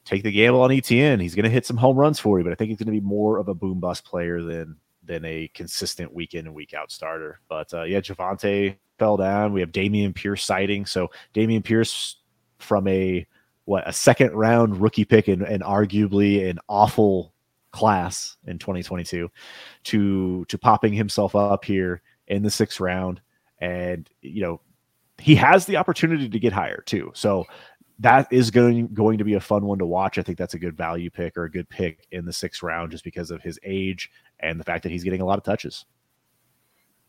[0.05, 1.21] Take the gamble on Etienne.
[1.21, 3.01] He's going to hit some home runs for you, but I think he's going to
[3.01, 6.75] be more of a boom bust player than than a consistent week in and week
[6.75, 7.41] out starter.
[7.49, 9.53] But uh, yeah, Javonte fell down.
[9.53, 10.87] We have Dameon Pierce sighting.
[10.87, 12.17] So Dameon Pierce
[12.59, 13.27] from a
[13.64, 17.33] what a second round rookie pick and, and arguably an awful
[17.73, 19.29] class in 2022
[19.85, 23.21] to to popping himself up here in the sixth round.
[23.61, 24.61] And you know
[25.19, 27.11] he has the opportunity to get higher too.
[27.14, 27.47] So
[27.99, 30.19] that is going going to be a fun one to watch.
[30.19, 32.92] I think that's a good value pick or a good pick in the sixth round
[32.92, 35.87] just because of his age and the fact that he's getting a lot of touches.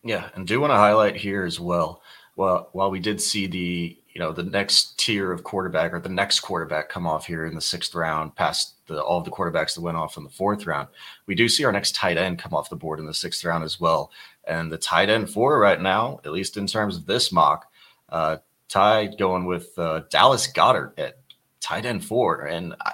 [0.04, 0.30] Yeah.
[0.36, 2.02] And do want to highlight here as well
[2.38, 6.09] well while we did see the you know the next tier of quarterback or the
[6.09, 9.76] next quarterback come off here in the sixth round past the, all of the quarterbacks
[9.76, 10.88] that went off in the fourth round
[11.28, 13.63] we do see our next tight end come off the board in the sixth round
[13.63, 14.09] as well
[14.45, 17.72] and the tight end four right now at least in terms of this mock
[18.09, 18.38] uh
[18.70, 21.20] tied going with uh, Dallas Goedert at
[21.59, 22.93] tight end four and I,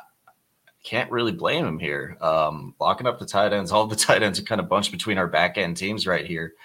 [0.83, 2.17] can't really blame him here.
[2.19, 5.17] Um, locking up the tight ends, all the tight ends are kind of bunched between
[5.17, 6.55] our back end teams right here.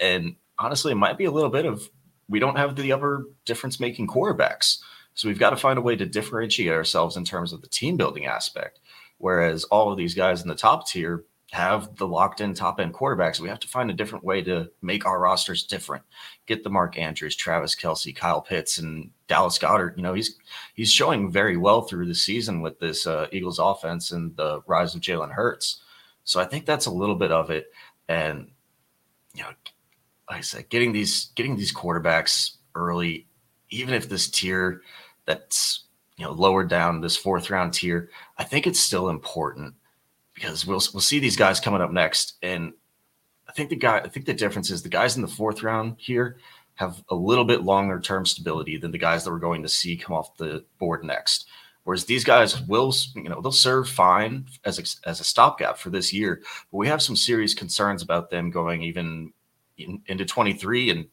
[0.00, 1.88] And honestly, it might be a little bit of
[2.30, 4.78] we don't have the other difference making quarterbacks.
[5.14, 7.96] So we've got to find a way to differentiate ourselves in terms of the team
[7.96, 8.78] building aspect.
[9.18, 12.94] Whereas all of these guys in the top tier have the locked in top end
[12.94, 13.40] quarterbacks.
[13.40, 16.04] We have to find a different way to make our rosters different.
[16.46, 19.96] Get the Mark Andrews, Travis Kelce, Kyle Pitts, and Dallas Goedert.
[19.96, 20.36] You know, he's
[20.74, 24.94] he's showing very well through the season with this uh, Eagles offense and the rise
[24.94, 25.82] of Jalen Hurts.
[26.24, 27.72] So I think that's a little bit of it.
[28.08, 28.52] And
[29.34, 29.50] you know,
[30.30, 33.26] like I said, getting these getting these quarterbacks early,
[33.70, 34.80] even if this tier
[35.26, 35.84] that's
[36.16, 39.74] you know lower down this fourth round tier, I think it's still important
[40.34, 42.72] because we'll we'll see these guys coming up next, and
[43.48, 45.96] I think the guy I think the difference is the guys in the fourth round
[45.98, 46.38] here
[46.76, 49.96] have a little bit longer term stability than the guys that we're going to see
[49.96, 51.46] come off the board next.
[51.82, 55.90] Whereas these guys will, you know, they'll serve fine as a, as a stopgap for
[55.90, 59.32] this year, but we have some serious concerns about them going even
[59.84, 61.06] in, into 23 and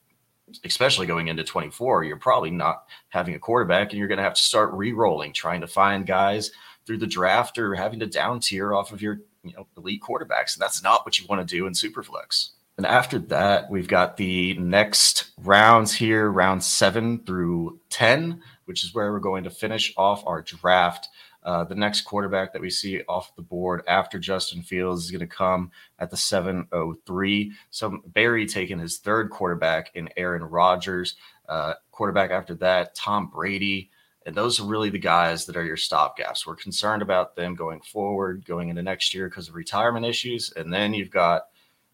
[0.64, 2.04] especially going into 24.
[2.04, 5.62] You're probably not having a quarterback, and you're going to have to start re-rolling, trying
[5.62, 6.52] to find guys
[6.86, 10.56] through the draft or having to down tier off of your you know elite quarterbacks.
[10.56, 12.50] And that's not what you want to do in Superflex.
[12.78, 18.94] And after that, we've got the next rounds here, round seven through 10, which is
[18.94, 21.10] where we're going to finish off our draft.
[21.48, 25.22] Uh, the next quarterback that we see off the board after Justin Fields is going
[25.22, 27.54] to come at the 703.
[27.70, 31.16] So Barry taking his third quarterback in Aaron Rodgers.
[31.48, 33.90] Uh, quarterback after that, Tom Brady.
[34.26, 36.46] And those are really the guys that are your stopgaps.
[36.46, 40.52] We're concerned about them going forward, going into next year because of retirement issues.
[40.58, 41.44] And then you've got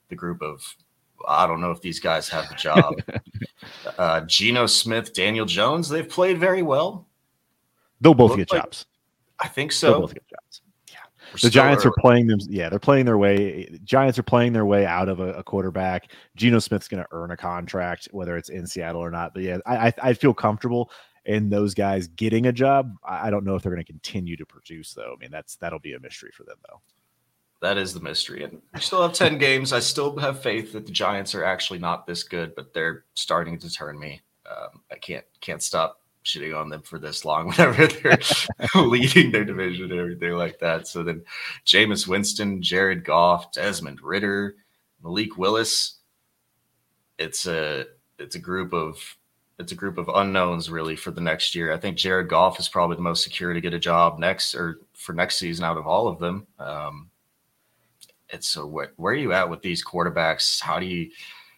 [0.09, 0.75] the group of,
[1.27, 2.95] I don't know if these guys have the job.
[3.99, 7.05] uh, Geno Smith, Daniel Jones, they've played very well.
[8.01, 8.87] They'll both Look get like, jobs.
[9.43, 9.91] I think so.
[9.91, 10.61] They'll both get jobs.
[10.89, 10.97] Yeah.
[11.41, 11.91] the Giants early.
[11.91, 12.39] are playing them.
[12.47, 13.77] Yeah, they're playing their way.
[13.83, 16.11] Giants are playing their way out of a, a quarterback.
[16.35, 19.33] Geno Smith's going to earn a contract, whether it's in Seattle or not.
[19.33, 20.89] But yeah, I, I, I feel comfortable
[21.25, 22.95] in those guys getting a job.
[23.03, 25.13] I don't know if they're going to continue to produce though.
[25.13, 26.81] I mean, that's that'll be a mystery for them though.
[27.61, 29.71] That is the mystery, and we still have ten games.
[29.71, 33.57] I still have faith that the Giants are actually not this good, but they're starting
[33.59, 34.21] to turn me.
[34.49, 38.19] Um, I can't can't stop shitting on them for this long whenever they're
[38.75, 40.87] leading their division and everything like that.
[40.87, 41.23] So then,
[41.65, 44.55] Jameis Winston, Jared Goff, Desmond Ridder,
[45.03, 45.97] Malik Willis.
[47.17, 47.85] It's a
[48.19, 49.17] it's a group of
[49.59, 51.71] it's a group of unknowns really for the next year.
[51.71, 54.79] I think Jared Goff is probably the most secure to get a job next or
[54.93, 56.47] for next season out of all of them.
[56.59, 57.09] Um,
[58.29, 60.59] it's so where, where are you at with these quarterbacks?
[60.59, 61.11] How do you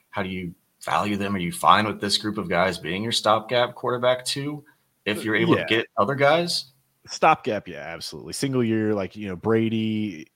[0.09, 0.53] how do you
[0.85, 1.35] value them?
[1.35, 4.63] Are you fine with this group of guys being your stopgap quarterback too?
[5.05, 5.65] If you're able yeah.
[5.65, 6.71] to get other guys,
[7.07, 8.33] stopgap, yeah, absolutely.
[8.33, 10.27] Single year, like you know Brady.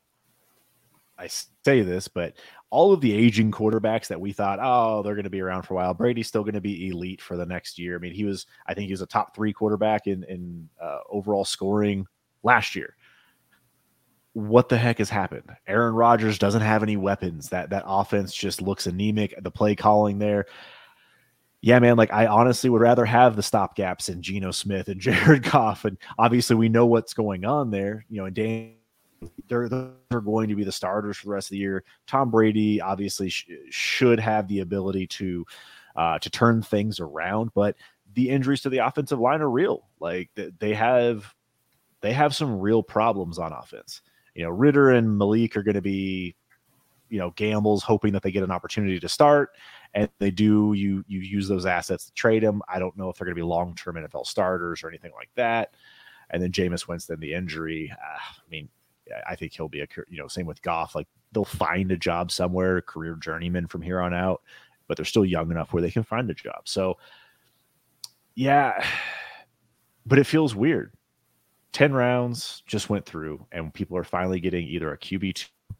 [1.17, 2.37] I say this, but
[2.69, 5.73] all of the aging quarterbacks that we thought, oh, they're going to be around for
[5.73, 5.93] a while.
[5.93, 7.95] Brady's still going to be elite for the next year.
[7.95, 10.99] I mean, he was, I think he was a top three quarterback in in uh,
[11.09, 12.05] overall scoring
[12.43, 12.95] last year.
[14.47, 15.49] What the heck has happened?
[15.67, 17.49] Aaron Rodgers doesn't have any weapons.
[17.49, 19.33] That that offense just looks anemic.
[19.41, 20.45] The play calling there.
[21.61, 21.97] Yeah, man.
[21.97, 25.97] Like I honestly would rather have the stopgaps in Geno Smith and Jared Goff, and
[26.17, 28.05] obviously we know what's going on there.
[28.09, 28.73] You know, and Dan
[29.47, 31.83] they're they're going to be the starters for the rest of the year.
[32.07, 35.45] Tom Brady obviously sh- should have the ability to
[35.95, 37.75] uh, to turn things around, but
[38.13, 39.87] the injuries to the offensive line are real.
[39.99, 40.29] Like
[40.59, 41.33] they have
[42.01, 44.01] they have some real problems on offense.
[44.35, 46.35] You know, Ridder and Malik are going to be
[47.09, 49.55] you know gambles hoping that they get an opportunity to start
[49.95, 53.17] and they do you you use those assets to trade them i don't know if
[53.17, 55.73] they're going to be long-term nfl starters or anything like that
[56.29, 57.91] and then Jameis Winston, the injury.
[57.91, 58.69] Uh, I mean,
[59.27, 60.95] I think he'll be a you know same with Goff.
[60.95, 64.41] Like they'll find a job somewhere, career journeyman from here on out,
[64.87, 66.61] but they're still young enough where they can find a job.
[66.65, 66.97] So
[68.35, 68.85] yeah,
[70.05, 70.93] but it feels weird.
[71.71, 75.75] Ten rounds just went through, and people are finally getting either a QB two,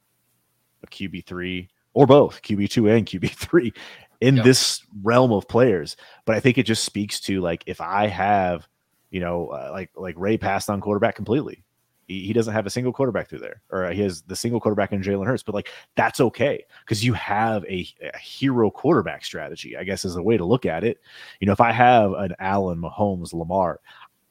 [0.83, 3.73] a QB three, or both QB two and QB three
[4.21, 4.45] in yep.
[4.45, 5.97] this realm of players.
[6.25, 8.67] But I think it just speaks to like if I have,
[9.09, 11.63] you know, uh, like like Ray passed on quarterback completely
[12.09, 14.91] he, he doesn't have a single quarterback through there, or he has the single quarterback
[14.91, 15.43] in Jalen Hurts.
[15.43, 19.77] But like that's okay because you have a, a, hero quarterback strategy.
[19.77, 20.99] I guess is the way to look at it.
[21.39, 23.79] You know, if I have an Allen, Mahomes, Lamar,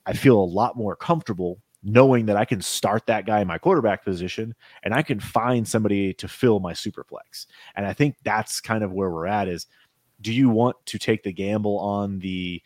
[0.08, 3.58] I feel a lot more comfortable knowing that I can start that guy in my
[3.58, 7.46] quarterback position and I can find somebody to fill my superflex.
[7.76, 9.66] And I think that's kind of where we're at is
[10.22, 12.62] do you want to take the gamble on the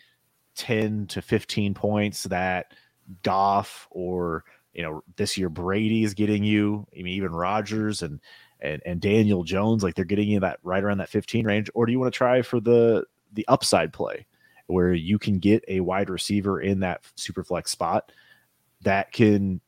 [0.54, 2.72] 10 to 15 points that
[3.22, 8.20] Goff or you know, this year Brady is getting you, I mean, even Rodgers and
[8.60, 11.84] and and Daniel Jones, like they're getting you that right around that 15 range, or
[11.84, 14.26] do you want to try for the the upside play
[14.66, 18.12] where you can get a wide receiver in that super flex spot
[18.82, 19.60] that can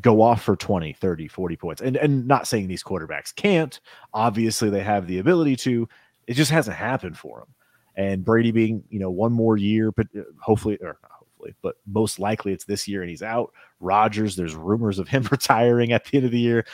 [0.00, 1.82] go off for 20, 30, 40 points.
[1.82, 3.78] And and not saying these quarterbacks can't.
[4.12, 5.88] Obviously they have the ability to.
[6.26, 7.48] It just hasn't happened for them.
[7.96, 11.76] And Brady being, you know, one more year, but uh, hopefully or not hopefully, but
[11.86, 13.52] most likely it's this year and he's out.
[13.80, 16.66] Rodgers there's rumors of him retiring at the end of the year.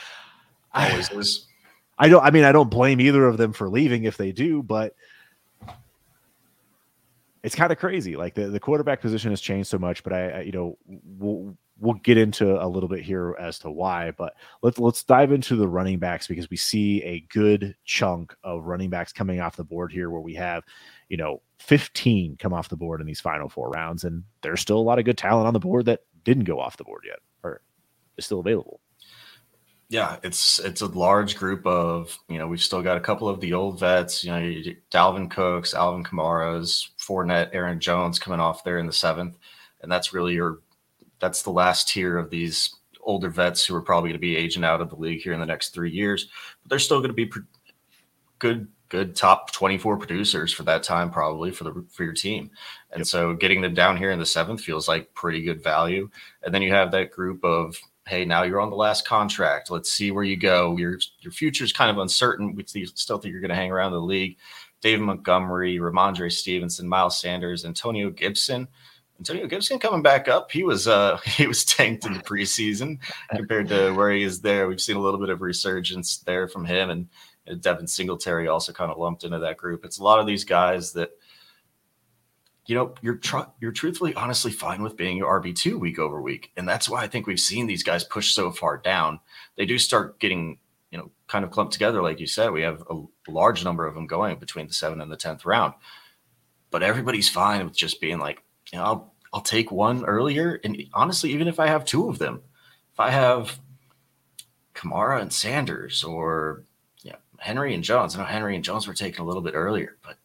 [0.75, 1.47] Always is.
[1.99, 4.63] I don't I mean I don't blame either of them for leaving if they do,
[4.63, 4.95] but
[7.43, 8.17] it's kind of crazy.
[8.17, 11.57] Like the, the quarterback position has changed so much, but I, I, you know, we'll
[11.79, 14.13] we'll get into a little bit here as to why.
[14.13, 18.65] But let's let's dive into the running backs because we see a good chunk of
[18.65, 20.63] running backs coming off the board here, where we have,
[21.09, 24.79] you know, 15 come off the board in these final four rounds, and there's still
[24.79, 27.19] a lot of good talent on the board that didn't go off the board yet
[27.43, 27.61] or
[28.17, 28.81] is still available.
[29.89, 33.41] Yeah, it's it's a large group of you know we've still got a couple of
[33.41, 34.25] the old vets.
[34.25, 39.39] You know, Dalvin Cooks, Alvin Kamara's, Fournette, Aaron Jones coming off there in the seventh,
[39.83, 40.61] and that's really your
[41.21, 44.65] that's the last tier of these older vets who are probably going to be aging
[44.65, 46.29] out of the league here in the next three years.
[46.63, 47.43] But they're still going to be pro-
[48.39, 52.51] good good top 24 producers for that time probably for the for your team
[52.91, 53.07] and yep.
[53.07, 56.11] so getting them down here in the seventh feels like pretty good value
[56.43, 57.75] and then you have that group of
[58.07, 59.71] hey, now you're on the last contract.
[59.71, 60.77] Let's see where you go.
[60.77, 62.55] Your your future is kind of uncertain.
[62.55, 64.37] We still think you're going to hang around the league.
[64.83, 68.69] David Montgomery, Rhamondre Stevenson, Miles Sanders, Antonio Gibson.
[69.19, 70.51] Antonio Gibson coming back up.
[70.51, 72.99] He was uh he was tanked in the preseason
[73.35, 74.69] compared to where he is there.
[74.69, 77.09] We've seen a little bit of resurgence there from him and,
[77.47, 79.85] and Devin Singletary also kind of lumped into that group.
[79.85, 81.11] It's a lot of these guys that
[82.67, 86.23] you know, you're tr- you're truthfully, honestly fine with being your RB two week over
[86.23, 89.19] week, and that's why I think we've seen these guys push so far down.
[89.57, 90.59] They do start getting,
[91.33, 92.53] kind of clumped together, like you said.
[92.53, 95.73] We have a large number of them going between the seventh and the tenth round,
[96.71, 100.77] but everybody's fine with just being like, you know, I'll I'll take one earlier, and
[100.93, 102.43] honestly, even if I have two of them,
[102.93, 103.59] if I have
[104.75, 106.65] Kamara and Sanders, or
[107.03, 108.15] yeah, Henry and Jones.
[108.15, 110.17] I know Henry and Jones were taken a little bit earlier, but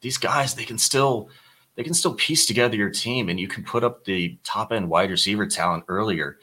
[0.00, 1.28] these guys they can still
[1.74, 4.88] they can still piece together your team and you can put up the top end
[4.88, 6.38] wide receiver talent earlier.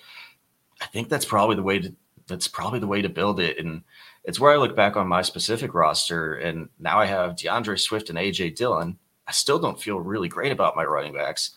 [0.80, 1.96] I think that's probably the way to
[2.28, 3.58] that's probably the way to build it.
[3.58, 3.82] And
[4.24, 6.36] it's where I look back on my specific roster.
[6.36, 8.98] And now I have D'Andre Swift and AJ Dillon.
[9.28, 11.52] I still don't feel really great about my running backs.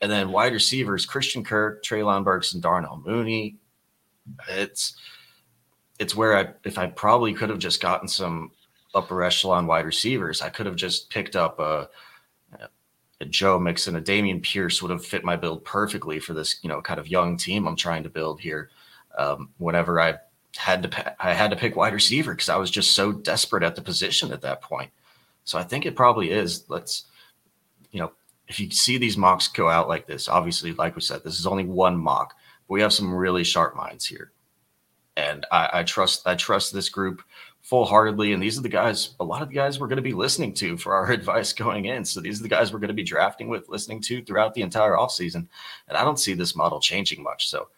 [0.00, 3.56] And then wide receivers, Christian Kirk, Treylon Burks, and Darnell Mooney.
[4.48, 4.94] It's
[5.98, 8.52] it's where I if I probably could have just gotten some
[8.94, 11.88] upper echelon wide receivers, I could have just picked up a
[13.20, 16.68] a Joe Mixon, a Dameon Pierce would have fit my build perfectly for this, you
[16.68, 18.70] know, kind of young team I'm trying to build here.
[19.16, 20.14] Um, whenever I
[20.56, 23.76] had to, I had to pick wide receiver because I was just so desperate at
[23.76, 24.90] the position at that point.
[25.44, 26.64] So I think it probably is.
[26.68, 27.04] Let's,
[27.90, 28.12] you know,
[28.48, 31.46] if you see these mocks go out like this, obviously, like we said, this is
[31.46, 32.34] only one mock,
[32.66, 34.32] but we have some really sharp minds here,
[35.16, 37.22] and I, I trust, I trust this group
[37.62, 38.32] full heartedly.
[38.32, 40.54] And these are the guys, a lot of the guys we're going to be listening
[40.54, 42.04] to for our advice going in.
[42.04, 44.62] So these are the guys we're going to be drafting with, listening to throughout the
[44.62, 45.46] entire offseason.
[45.88, 47.48] And I don't see this model changing much.
[47.48, 47.68] So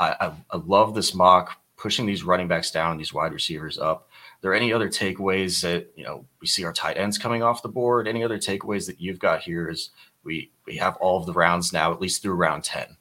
[0.00, 3.78] I, I, I love this mock pushing these running backs down and these wide receivers
[3.78, 4.08] up.
[4.08, 7.60] Are there any other takeaways that, you know, we see our tight ends coming off
[7.60, 8.08] the board?
[8.08, 9.90] Any other takeaways that you've got here is
[10.22, 12.96] we, we have all of the rounds now, at least through round 10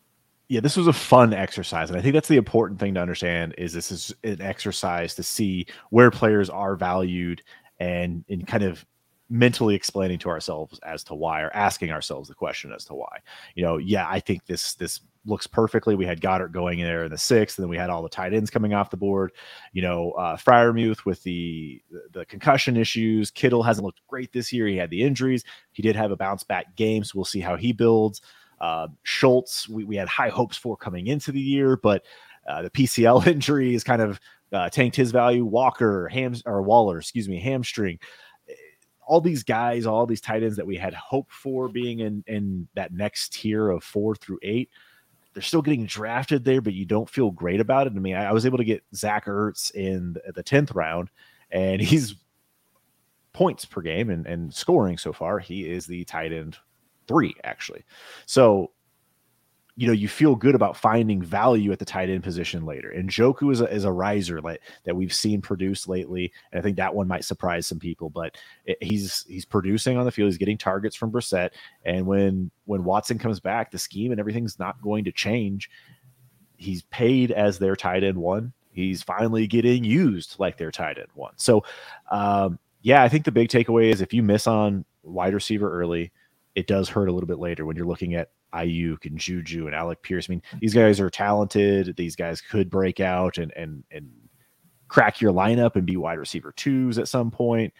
[0.49, 3.55] yeah, this was a fun exercise, and I think that's the important thing to understand.
[3.57, 7.41] Is this is an exercise to see where players are valued
[7.79, 8.86] and in kind of
[9.29, 13.17] mentally explaining to ourselves as to why, or asking ourselves the question as to why.
[13.55, 15.95] You know, yeah, I think this this looks perfectly.
[15.95, 18.09] We had Goedert going in there in the sixth, and then we had all the
[18.09, 19.32] tight ends coming off the board.
[19.71, 23.32] You know, uh, Freiermuth with the, the, concussion issues.
[23.32, 24.67] Kittle hasn't looked great this year.
[24.67, 25.43] He had the injuries.
[25.71, 28.21] He did have a bounce back game, so we'll see how he builds.
[28.59, 32.05] Uh, Schultz, we, we had high hopes for coming into the year, but
[32.47, 34.19] uh, the PCL injury has kind of
[34.51, 35.45] uh, tanked his value.
[35.45, 37.99] Walker, Hams or Waller, excuse me, hamstring.
[39.05, 42.69] All these guys, all these tight ends that we had hope for being in in
[42.76, 44.69] that next tier of four through eight,
[45.34, 47.93] they're still getting drafted there, but you don't feel great about it.
[47.95, 51.09] I mean, I, I was able to get Zach Ertz in the tenth round,
[51.51, 52.15] and he's
[53.34, 55.39] points per game and, and scoring so far.
[55.39, 56.57] He is the tight end
[57.07, 57.84] three actually.
[58.25, 58.71] So,
[59.76, 62.91] you know, you feel good about finding value at the tight end position later.
[62.91, 66.61] And Njoku is a, is a riser like, that we've seen produce lately, and I
[66.61, 68.09] think that one might surprise some people.
[68.11, 70.28] But it, he's he's producing on the field.
[70.28, 71.51] He's getting targets from Brissett,
[71.86, 75.71] and when when Watson comes back, the scheme and everything's not going to change.
[76.57, 78.53] He's paid as their tight end one.
[78.71, 81.34] He's finally getting used like their tight end one.
[81.38, 81.63] So,
[82.11, 86.11] um, yeah, I think the big takeaway is if you miss on wide receiver early,
[86.53, 89.75] it does hurt a little bit later when you're looking at Aiyuk and Juju and
[89.75, 90.27] Alec Pierce.
[90.29, 91.95] I mean, these guys are talented.
[91.97, 94.09] These guys could break out and and and
[94.87, 97.73] crack your lineup and be wide receiver twos at some point.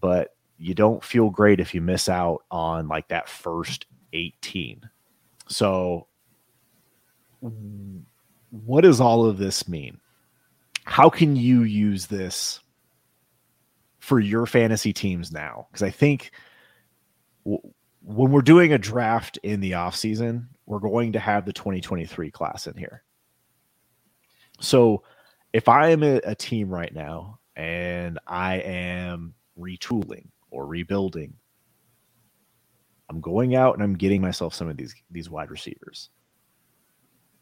[0.00, 4.82] But you don't feel great if you miss out on like that first 18.
[5.48, 6.06] So
[8.50, 9.98] what does all of this mean?
[10.84, 12.60] How can you use this
[14.00, 15.66] for your fantasy teams now?
[15.70, 16.30] Because I think
[18.02, 22.30] when we're doing a draft in the off season, we're going to have the 2023
[22.30, 23.02] class in here.
[24.60, 25.02] So
[25.52, 31.34] if I am a, a team right now and I am retooling or rebuilding,
[33.08, 36.10] I'm going out and I'm getting myself some of these these wide receivers.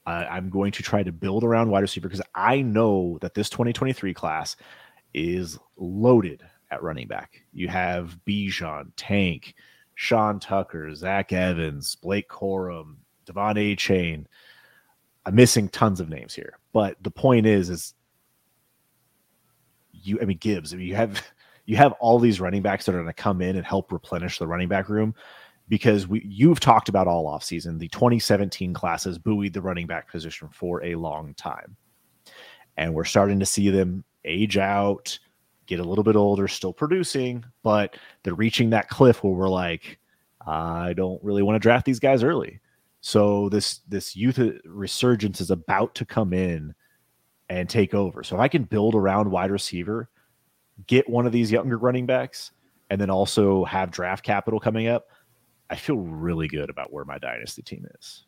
[0.07, 4.15] I'm going to try to build around wide receiver because I know that this 2023
[4.15, 4.57] class
[5.13, 7.43] is loaded at running back.
[7.53, 9.55] You have Bijan, Tank,
[10.01, 14.27] Sean Tucker, Zach Evans, Blake Corum, De'Von Achane.
[15.27, 17.95] I'm missing tons of names here, but the point is, is
[19.91, 20.21] you.
[20.23, 20.73] I mean, Gibbs.
[20.73, 21.21] I mean, you have
[21.67, 24.39] you have all these running backs that are going to come in and help replenish
[24.39, 25.17] the running back room
[25.69, 30.49] because we you've talked about all offseason the 2017 classes buoyed the running back position
[30.49, 31.77] for a long time
[32.77, 35.19] and we're starting to see them age out
[35.69, 39.99] get a little bit older still producing but they're reaching that cliff where we're like
[40.47, 42.61] i don't really want to draft these guys early
[43.01, 46.75] so this this youth uh, resurgence is about to come in
[47.49, 50.09] and take over so if i can build around wide receiver
[50.87, 52.51] get one of these younger running backs
[52.91, 55.09] and then also have draft capital coming up
[55.71, 58.25] I feel really good about where my dynasty team is.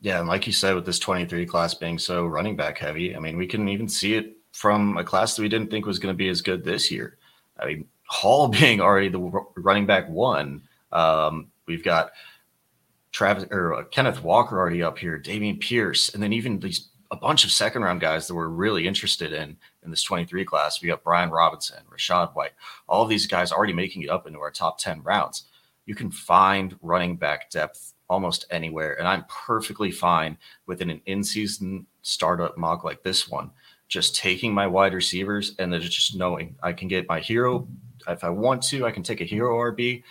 [0.00, 3.20] Yeah, and like you said, with this 23 class being so running back heavy, I
[3.20, 6.12] mean, we can even see it from a class that we didn't think was going
[6.12, 7.18] to be as good this year.
[7.58, 9.18] I mean, Hall being already the
[9.56, 10.62] running back one.
[10.92, 12.12] Um, we've got
[13.12, 17.16] Travis or uh, Kenneth Walker already up here, Dameon Pierce, and then even these a
[17.16, 20.82] bunch of second round guys that we're really interested in in this 23 class.
[20.82, 22.52] We got Brian Robinson, Rachaad White,
[22.88, 25.44] all of these guys already making it up into our top 10 rounds
[25.86, 28.98] you can find running back depth almost anywhere.
[28.98, 30.36] And I'm perfectly fine
[30.66, 33.50] within an in season startup mock like this one,
[33.88, 37.68] just taking my wide receivers and then just knowing I can get my hero.
[38.08, 40.02] If I want to, I can take a hero RB.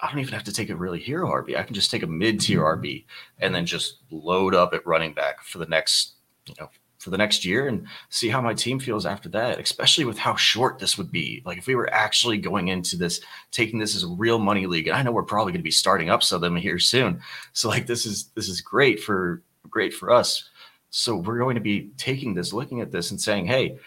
[0.00, 1.56] I don't even have to take a really hero RB.
[1.56, 3.44] I can just take a mid tier RB mm-hmm.
[3.44, 6.14] and then just load up at running back for the next,
[6.46, 6.68] you know,
[7.02, 10.36] for the next year and see how my team feels after that, especially with how
[10.36, 11.42] short this would be.
[11.44, 13.20] Like if we were actually going into this,
[13.50, 15.72] taking this as a real money league, and I know we're probably going to be
[15.72, 17.20] starting up some of them here soon.
[17.52, 20.48] So like this is this is great for great for us.
[20.92, 23.78] So we're going to be taking this, looking at this, and saying, hey,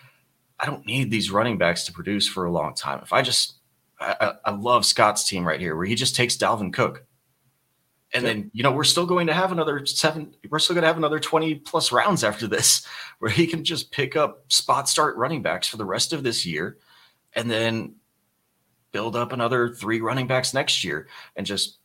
[0.60, 3.00] I don't need these running backs to produce for a long time.
[3.02, 3.60] If I just
[4.00, 7.06] I, I love Scott's team right here, where he just takes Dalvin Cook
[8.16, 8.34] and yep.
[8.34, 10.98] then, you know, we're still going to have another seven, we're still going to have
[10.98, 12.88] another 20 plus rounds after this
[13.20, 16.46] where he can just pick up spot start running backs for the rest of this
[16.46, 16.78] year
[17.34, 17.96] and then
[18.94, 21.80] build up another three running backs next year and just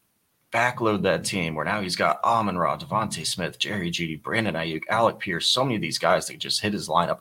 [0.52, 4.82] backload that team where now he's got Amon Ra, DeVonta Smith, Jerry Jeudy, Brandon Aiyuk,
[4.88, 7.20] Alec Pierce, so many of these guys that just hit his lineup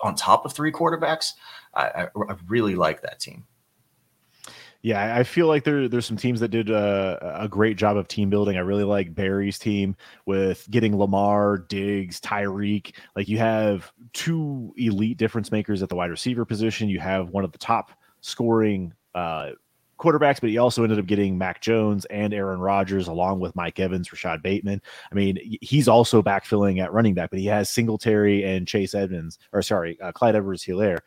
[0.00, 1.32] on top of three quarterbacks.
[1.74, 3.44] I, I, I really like that team.
[4.82, 8.06] Yeah, I feel like there there's some teams that did a, a, great job of
[8.06, 8.56] team building.
[8.56, 9.96] I really like Barry's team
[10.26, 12.94] with getting Lamar, Diggs, Tyreek.
[13.16, 16.88] Like you have two elite difference makers at the wide receiver position.
[16.88, 17.90] You have one of the top
[18.20, 19.52] scoring uh,
[19.98, 23.78] quarterbacks, but he also ended up getting Mac Jones and Aaron Rodgers along with Mike
[23.78, 24.80] Evans, Rashod Bateman.
[25.10, 29.38] I mean, he's also backfilling at running back, but he has Singletary and Chase Edmonds,
[29.52, 31.00] or sorry, uh, Clyde Edwards Helaire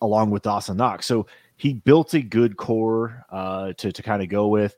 [0.00, 1.06] along with Dawson Knox.
[1.06, 4.76] So he built a good core uh, to to kind of go with.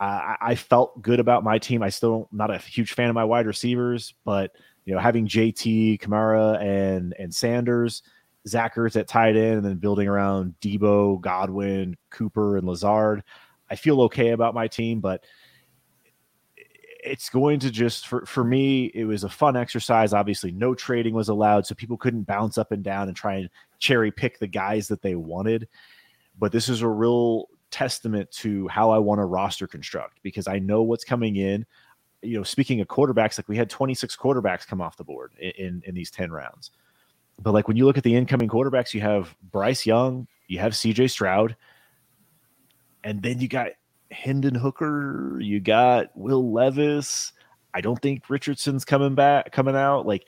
[0.00, 1.82] I, I felt good about my team.
[1.82, 4.52] I still not a huge fan of my wide receivers, but
[4.84, 8.02] you know having JT, Kamara, and and Sanders,
[8.48, 13.22] Zach Ertz at tight end, and then building around Deebo, Godwin, Cooper, and Lazard.
[13.70, 15.24] I feel okay about my team, but
[17.04, 21.14] it's going to just for, for me it was a fun exercise obviously no trading
[21.14, 24.48] was allowed so people couldn't bounce up and down and try and cherry pick the
[24.48, 25.68] guys that they wanted
[26.38, 30.58] but this is a real testament to how I want to roster construct because I
[30.58, 31.66] know what's coming in.
[32.22, 35.50] You know, speaking of quarterbacks, like we had 26 quarterbacks come off the board in,
[35.50, 36.70] in, in these 10 rounds.
[37.40, 40.72] But like when you look at the incoming quarterbacks, you have Bryce Young, you have
[40.72, 41.56] CJ Stroud,
[43.04, 43.68] and then you got
[44.10, 47.32] Hendon Hooker, you got Will Levis.
[47.72, 50.06] I don't think Richardson's coming back, coming out.
[50.06, 50.26] Like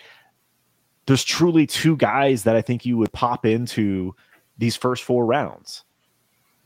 [1.06, 4.14] there's truly two guys that I think you would pop into
[4.58, 5.84] these first four rounds.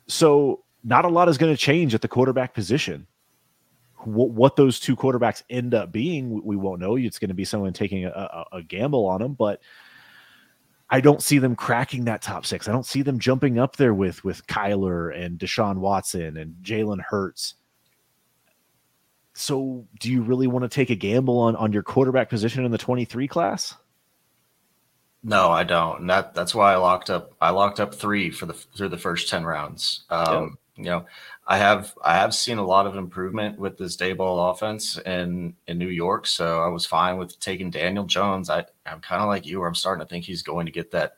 [0.07, 3.07] So not a lot is going to change at the quarterback position.
[4.01, 6.97] What, what, those two quarterbacks end up being, we, won't know.
[6.97, 9.63] It's going to be someone taking a, a, a gamble on them, but
[10.95, 12.69] I don't see them cracking that top six.
[12.69, 17.01] I don't see them jumping up there with with Kyler and Deshaun Watson and Jalen
[17.01, 17.55] Hurts.
[19.33, 22.71] So, do you really want to take a gamble on on your quarterback position in
[22.71, 23.75] the 23 class?
[25.25, 26.03] No, I don't.
[26.03, 27.33] And that that's why I locked up.
[27.41, 30.05] I locked up three for the through the first ten rounds.
[30.11, 30.59] Um.
[30.77, 31.07] You know,
[31.47, 35.79] I have I have seen a lot of improvement with this Daboll offense in in
[35.79, 36.27] New York.
[36.27, 38.51] So I was fine with taking Daniel Jones.
[38.51, 40.91] I I'm kind of like you, where I'm starting to think he's going to get
[40.91, 41.15] that,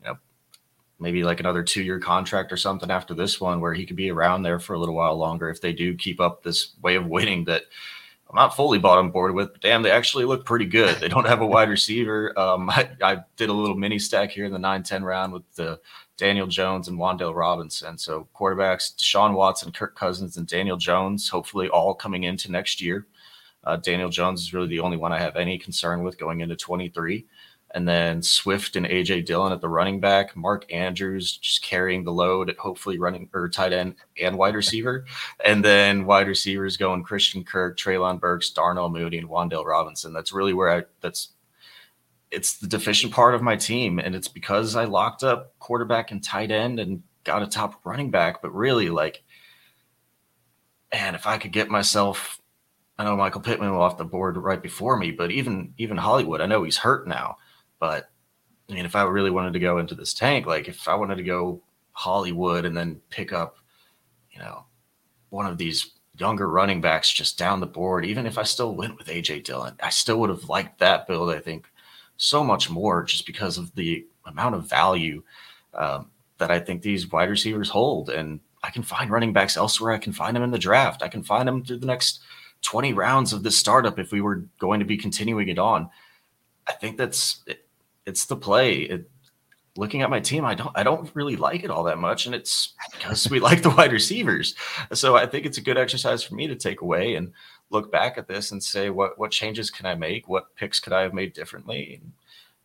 [0.00, 0.18] you know,
[1.00, 4.12] maybe like another two year contract or something after this one, where he could be
[4.12, 7.06] around there for a little while longer if they do keep up this way of
[7.06, 7.64] winning that
[8.30, 11.00] I'm not fully bought on board with, but damn, they actually look pretty good.
[11.00, 12.38] They don't have a wide receiver.
[12.38, 15.52] Um, I, I, did a little mini stack here in the 9 10 round with
[15.56, 15.80] the
[16.20, 17.96] Daniel Jones and Wan'Dale Robinson.
[17.96, 23.06] So quarterbacks, Deshaun Watson, Kirk Cousins, and Daniel Jones, hopefully all coming into next year.
[23.64, 26.56] Uh, Daniel Jones is really the only one I have any concern with going into
[26.56, 27.26] 23
[27.72, 32.12] and then Swift and AJ Dillon at the running back, Mark Andrews just carrying the
[32.12, 35.04] load at hopefully running or tight end and wide receiver,
[35.44, 40.12] and then wide receivers going Christian Kirk, Treylon Burks, Darnell Mooney, and Wan'Dale Robinson.
[40.12, 41.28] That's really where I that's
[42.30, 46.22] it's the deficient part of my team, and it's because I locked up quarterback and
[46.22, 49.22] tight end and got a top running back, but really like,
[50.92, 52.36] and if I could get myself.
[52.98, 56.46] I know Michael Pittman off the board right before me, but even even Hollywood, I
[56.46, 57.38] know he's hurt now
[57.80, 58.10] but
[58.68, 61.16] I mean, if I really wanted to go into this tank, like if I wanted
[61.16, 61.60] to go
[61.90, 63.56] Hollywood and then pick up,
[64.30, 64.66] you know,
[65.30, 68.96] one of these younger running backs just down the board, even if I still went
[68.96, 71.66] with AJ Dillon, I still would have liked that build, I think,
[72.22, 75.22] so much more just because of the amount of value
[75.72, 78.10] um, that I think these wide receivers hold.
[78.10, 79.92] And I can find running backs elsewhere.
[79.92, 81.02] I can find them in the draft.
[81.02, 82.20] I can find them through the next
[82.60, 85.88] 20 rounds of this startup if we were going to be continuing it on.
[86.68, 87.42] I think that's
[88.04, 88.80] it's the play.
[88.80, 89.10] It,
[89.78, 92.34] looking at my team, I don't I don't really like it all that much, and
[92.34, 94.54] it's because we like the wide receivers.
[94.92, 97.32] So I think it's a good exercise for me to take away and
[97.70, 100.28] look back at this and say what what changes can I make?
[100.28, 102.00] What picks could I have made differently?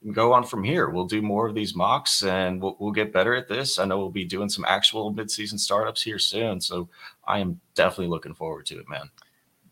[0.03, 0.89] And go on from here.
[0.89, 3.79] We'll do more of these mocks and we'll, we'll get better at this.
[3.79, 6.61] I know we'll be doing some actual midseason startups here soon.
[6.61, 6.89] So
[7.27, 9.09] I am definitely looking forward to it, man.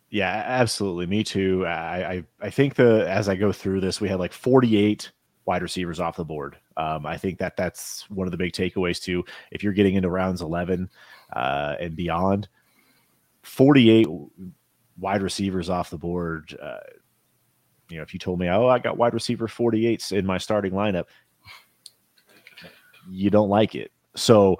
[0.09, 1.07] Yeah, absolutely.
[1.07, 1.65] Me too.
[1.65, 5.11] I, I, I think the as I go through this, we had like 48
[5.45, 6.57] wide receivers off the board.
[6.77, 9.25] Um, I think that that's one of the big takeaways too.
[9.51, 10.89] If you're getting into rounds 11
[11.35, 12.47] uh, and beyond,
[13.41, 14.07] 48
[14.97, 16.57] wide receivers off the board.
[16.61, 16.77] Uh,
[17.89, 20.73] you know, if you told me, oh, I got wide receiver 48s in my starting
[20.73, 21.05] lineup,
[23.09, 23.91] you don't like it.
[24.15, 24.59] So,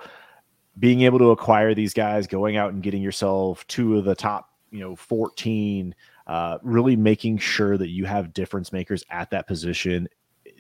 [0.80, 4.50] being able to acquire these guys, going out and getting yourself two of the top,
[4.72, 5.94] you know, 14,
[6.26, 10.10] uh, really making sure that you have difference makers at that position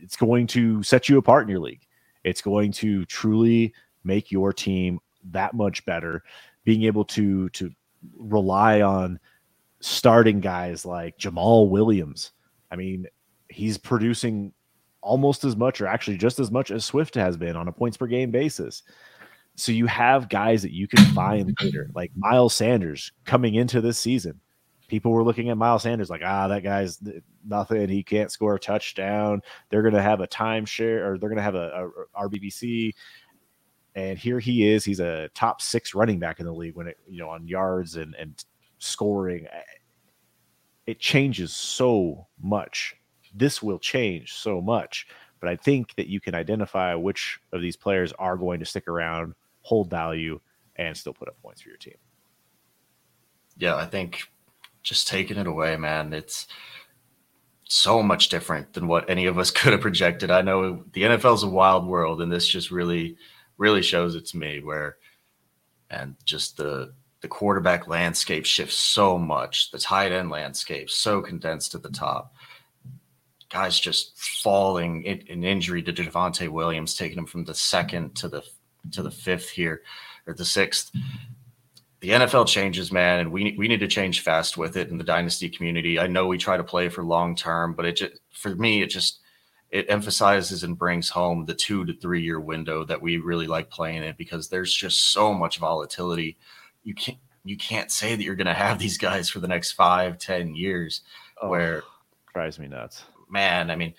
[0.04, 1.88] it's going to set you apart in your league.
[2.24, 5.00] It's going to truly make your team
[5.32, 6.24] that much better.
[6.66, 7.72] Being able to to
[8.18, 9.20] rely on
[9.84, 12.32] starting guys like Jamaal Williams.
[12.72, 13.08] I mean,
[13.50, 14.54] he's producing
[15.02, 17.98] almost as much or actually just as much as Swift has been on a points
[17.98, 18.84] per game basis.
[19.56, 24.00] So you have guys that you can find later, like Miles Sanders coming into this
[24.00, 24.40] season
[24.94, 27.00] people were looking at Miles Sanders like, ah, that guy's
[27.44, 27.90] nothing.
[27.90, 29.42] He can't score a touchdown.
[29.70, 32.94] They're going to have a timeshare or they're going to have a, a, RBBC.
[33.96, 34.86] And here he is.
[34.86, 37.96] He's a top six running back in the league when it, you know, on yards
[37.96, 38.44] and, and
[38.84, 39.48] scoring.
[39.52, 39.62] Eh,
[40.86, 42.96] it changes so much.
[43.34, 45.08] This will change so much.
[45.40, 48.88] But I think that you can identify which of these players are going to stick
[48.88, 50.40] around, hold value,
[50.78, 51.96] and still put up points for your team.
[53.58, 54.24] Yeah, I think
[54.84, 56.14] just taking it away, man.
[56.14, 56.48] It's
[57.66, 60.32] so much different than what any of us could have projected.
[60.32, 63.18] I know the NFL is a wild world, and this just really,
[63.58, 64.62] really shows it to me.
[64.62, 64.98] Where
[65.90, 66.94] and just the
[67.24, 69.72] the quarterback landscape shifts so much.
[69.72, 72.36] The tight end landscape so condensed at the top.
[73.50, 78.28] Guys just falling in, in injury to Javonte Williams, taking him from the second to
[78.28, 78.44] the
[78.92, 79.82] to the fifth here
[80.28, 80.92] or the sixth
[82.02, 85.06] the NFL changes, man, and we we need to change fast with it in the
[85.06, 85.98] dynasty community.
[85.98, 88.88] I know we try to play for long term, but it just for me it
[88.88, 89.22] just
[89.70, 93.70] it emphasizes and brings home the two to three year window that we really like
[93.70, 96.36] playing it because there's just so much volatility.
[96.84, 99.74] You can't you can't say that you're going to have these guys for the next
[99.74, 101.02] five, ten years.
[101.42, 101.84] Oh, where
[102.34, 103.70] drives me nuts, man.
[103.70, 103.94] I mean,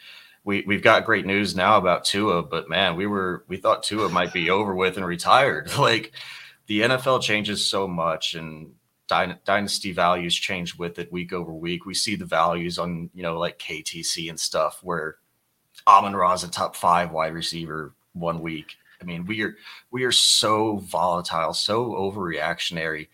[0.44, 4.08] we we've got great news now about Tua, but man, we were we thought Tua
[4.08, 5.70] might be over with and retired.
[5.78, 6.12] Like
[6.66, 8.72] the NFL changes so much and
[9.06, 11.84] dynasty values change with it week over week.
[11.84, 15.16] We see the values on, you know, like KTC and stuff where
[15.86, 18.76] Amon Ra is a top five wide receiver one week.
[19.04, 19.56] I mean, we are
[19.90, 23.08] we are so volatile, so overreactionary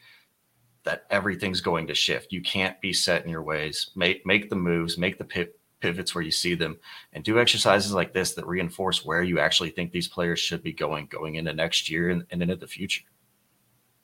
[0.85, 2.33] that everything's going to shift.
[2.33, 3.91] You can't be set in your ways.
[3.97, 5.49] Make make the moves, make the
[5.81, 6.79] pivots where you see them,
[7.13, 10.73] and do exercises like this that reinforce where you actually think these players should be
[10.73, 13.03] going going into next year and, and into the future.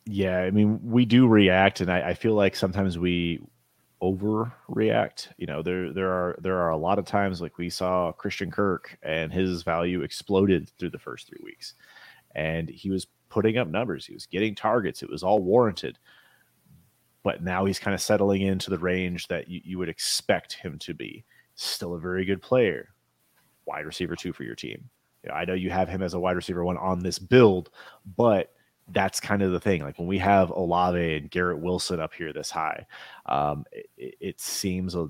[0.07, 3.41] Yeah, I mean, we do react, and I, I feel like sometimes we
[4.03, 5.29] overreact.
[5.39, 8.51] You know, there there are there are a lot of times like we saw Christian
[8.51, 11.75] Kirk and his value exploded through the first three weeks,
[12.35, 14.07] and he was putting up numbers.
[14.07, 15.03] He was getting targets.
[15.03, 15.99] It was all warranted.
[17.23, 20.79] But now he's kind of settling into the range that you, you would expect him
[20.81, 21.25] to be.
[21.57, 22.91] Still a very good player,
[23.65, 24.89] wide receiver two for your team.
[25.25, 27.71] You know, I know you have him as a wide receiver one on this build,
[28.17, 28.53] but
[28.89, 29.83] that's kind of the thing.
[29.83, 32.87] Like when we have Olave and Garrett Wilson up here this high,
[33.27, 35.09] um, it, it, seems a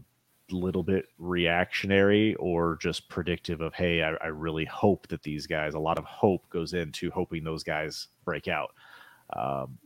[0.50, 5.74] little bit reactionary or just predictive of, hey, I, I, really hope that these guys,
[5.74, 8.72] a lot of hope goes into hoping those guys break out.
[9.34, 9.76] Um,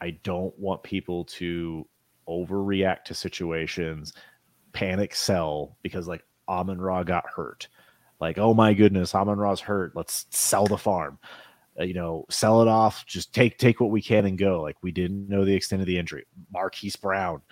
[0.00, 1.86] I don't want people to
[2.28, 4.12] overreact to situations,
[4.72, 7.68] panic sell because like Amon Ra got hurt.
[8.20, 9.94] Like, oh my goodness, Amon Ra's hurt.
[9.94, 11.18] Let's sell the farm
[11.78, 14.62] uh, you know, sell it off, just take take what we can and go.
[14.62, 16.24] Like we didn't know the extent of the injury.
[16.52, 17.42] Marquise Brown.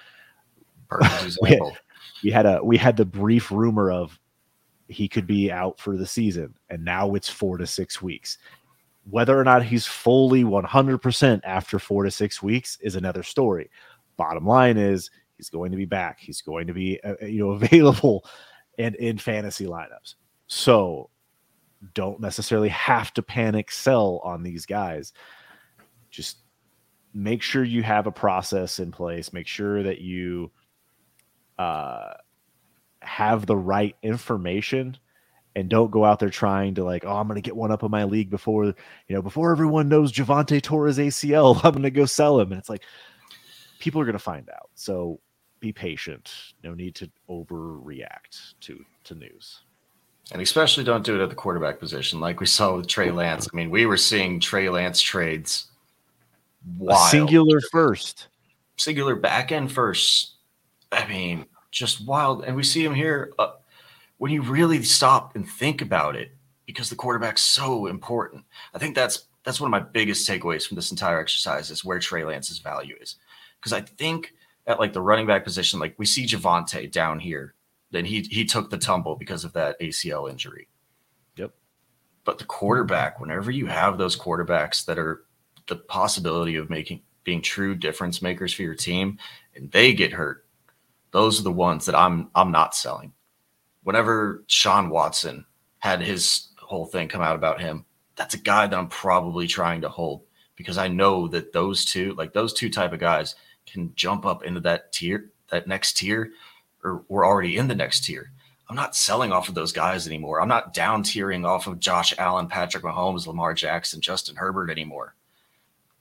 [1.43, 1.61] we, had,
[2.23, 4.19] we had a we had the brief rumor of
[4.89, 8.39] he could be out for the season, and now it's four to six weeks.
[9.11, 13.71] Whether or not he's fully 100% after four to six weeks is another story.
[14.17, 16.21] Bottom line is he's going to be back.
[16.21, 18.25] He's going to be uh, uh you know available
[18.79, 20.15] and in fantasy lineups.
[20.47, 21.11] So
[21.93, 25.13] don't necessarily have to panic sell on these guys.
[26.11, 26.39] Just
[27.13, 29.33] make sure you have a process in place.
[29.33, 30.51] Make sure that you
[31.59, 32.15] uh,
[33.01, 34.97] have the right information
[35.57, 37.83] and don't go out there trying to like, oh, I'm going to get one up
[37.83, 38.75] in my league before, you
[39.09, 42.51] know, before everyone knows Javonte Torres ACL, I'm going to go sell him.
[42.51, 42.83] And it's like,
[43.79, 44.71] people are going to find out.
[44.75, 45.21] So
[45.61, 46.33] be patient.
[46.65, 49.63] No need to overreact to, to news.
[50.33, 53.47] And especially don't do it at the quarterback position, like we saw with Trey Lance.
[53.53, 55.67] I mean, we were seeing Trey Lance trades.
[56.79, 57.11] Wild.
[57.11, 58.29] singular first,
[58.79, 60.33] singular back end first.
[60.91, 62.45] I mean, just wild.
[62.45, 63.53] And we see him here uh,
[64.17, 66.33] when you really stop and think about it,
[66.65, 68.45] because the quarterback's so important.
[68.73, 71.99] I think that's that's one of my biggest takeaways from this entire exercise is where
[71.99, 73.17] Trey Lance's value is.
[73.61, 74.33] Because I think
[74.67, 77.55] at like the running back position, like we see Javonte down here
[77.95, 80.69] then he he took the tumble because of that ACL injury.
[81.37, 81.53] Yep.
[82.25, 85.25] But the quarterback, whenever you have those quarterbacks that are
[85.69, 89.19] the possibility of making being true difference makers for your team
[89.55, 90.45] and they get hurt,
[91.13, 93.13] those are the ones that I'm I'm not selling.
[93.85, 95.45] Whenever Sean Watson
[95.79, 97.85] had his whole thing come out about him,
[98.17, 100.25] that's a guy that I'm probably trying to hold
[100.57, 103.37] because I know that those two, like those two type of guys,
[103.67, 106.33] can jump up into that tier, that next tier
[106.85, 108.31] or we're already in the next tier.
[108.69, 110.41] I'm not selling off of those guys anymore.
[110.41, 115.15] I'm not down tiering off of Josh Allen, Patrick Mahomes, Lamar Jackson, Justin Herbert anymore.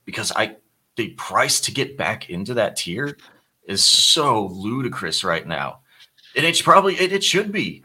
[0.06, 0.58] Because I
[0.96, 3.18] the price to get back into that tier
[3.66, 5.80] is so ludicrous right now.
[6.36, 7.84] And it's probably it, it should be.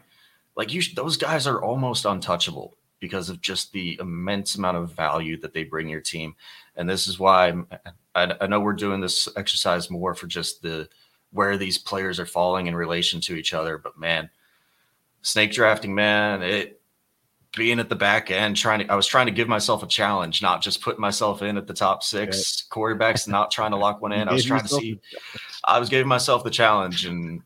[0.55, 5.39] Like you those guys are almost untouchable because of just the immense amount of value
[5.39, 6.35] that they bring your team.
[6.75, 7.53] And this is why
[8.15, 10.89] I, I know we're doing this exercise more for just the
[11.31, 13.77] where these players are falling in relation to each other.
[13.77, 14.29] But man,
[15.21, 16.81] snake drafting, man, it
[17.55, 20.41] being at the back end, trying to I was trying to give myself a challenge,
[20.41, 24.11] not just putting myself in at the top six quarterbacks, not trying to lock one
[24.11, 24.27] in.
[24.27, 24.99] I was trying to see
[25.63, 27.41] I was giving myself the challenge and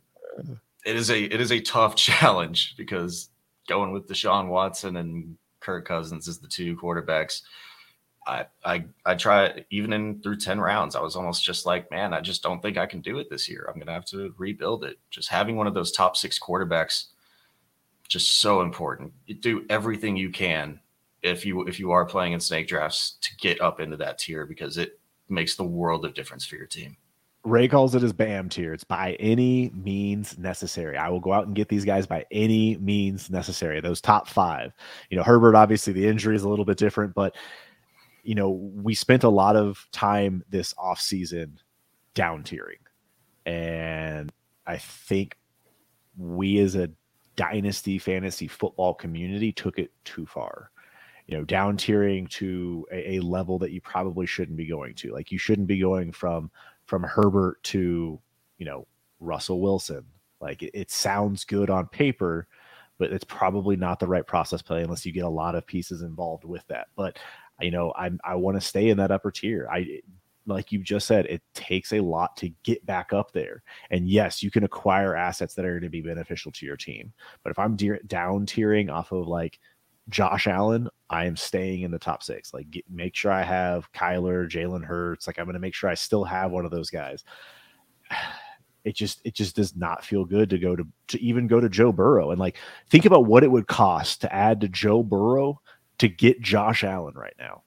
[0.86, 3.30] it is a it is a tough challenge because
[3.68, 7.42] going with Deshaun Watson and Kirk Cousins is the two quarterbacks
[8.26, 12.13] I I I try even in through 10 rounds, I was almost just like, man,
[12.13, 13.67] I just don't think I can do it this year.
[13.67, 14.97] I'm gonna have to rebuild it.
[15.09, 17.05] Just having one of those top six quarterbacks
[18.07, 19.13] just so important.
[19.26, 20.80] You do everything you can
[21.21, 24.45] if you if you are playing in snake drafts to get up into that tier
[24.45, 24.99] because it
[25.30, 26.97] makes the world of difference for your team.
[27.45, 28.74] Ray calls it his BAM tier.
[28.74, 30.97] It's by any means necessary.
[30.97, 33.82] I will go out and get these guys by any means necessary.
[33.82, 34.71] Those top five.
[35.09, 37.36] You know, Herbert, obviously the injury is a little bit different, but
[38.24, 41.59] you know, we spent a lot of time this off season
[42.15, 42.80] down tiering.
[43.45, 44.32] And
[44.65, 45.38] I think
[46.17, 46.89] we as a
[47.36, 50.71] dynasty fantasy football community took it too far.
[51.28, 55.11] you know, down tiering to a, a level that you probably shouldn't be going to.
[55.11, 56.51] Like you shouldn't be going from
[56.86, 58.19] from Herbert to,
[58.57, 58.88] you know,
[59.19, 60.05] Russell Wilson.
[60.41, 62.47] Like it, it sounds good on paper,
[62.97, 66.01] but it's probably not the right process play unless you get a lot of pieces
[66.01, 66.88] involved with that.
[66.95, 67.17] But
[67.62, 69.68] you know, I I want to stay in that upper tier.
[69.72, 70.01] I
[70.45, 73.64] like you just said, it takes a lot to get back up there.
[73.91, 77.14] And yes, you can acquire assets that are going to be beneficial to your team.
[77.43, 79.60] But if I'm de- down tiering off of like
[80.10, 82.54] Josh Allen, I am staying in the top six.
[82.54, 85.28] Like, get, make sure I have Kyler, Jalen Hurts.
[85.28, 87.24] Like, I'm going to make sure I still have one of those guys.
[88.86, 91.70] It just, it just does not feel good to go to, to even go to
[91.70, 92.58] Joe Burrow and like
[92.89, 95.62] think about what it would cost to add to Joe Burrow
[96.04, 97.64] to get Josh Allen right now.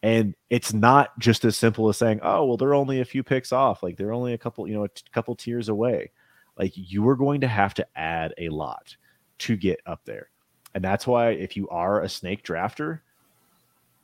[0.00, 3.50] And it's not just as simple as saying, "Oh, well, they're only a few picks
[3.50, 3.82] off.
[3.82, 6.12] Like they're only a couple, you know, a t- couple tiers away."
[6.56, 8.96] Like you are going to have to add a lot
[9.38, 10.30] to get up there.
[10.74, 13.00] And that's why if you are a snake drafter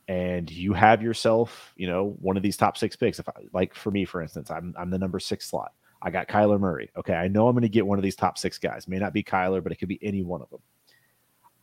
[0.08, 3.72] and you have yourself, you know, one of these top six picks, if I, like
[3.72, 5.74] for me, for instance, I'm I'm the number six slot.
[6.02, 6.90] I got Kyler Murray.
[6.96, 8.88] Okay, I know I'm going to get one of these top six guys.
[8.88, 10.60] May not be Kyler, but it could be any one of them.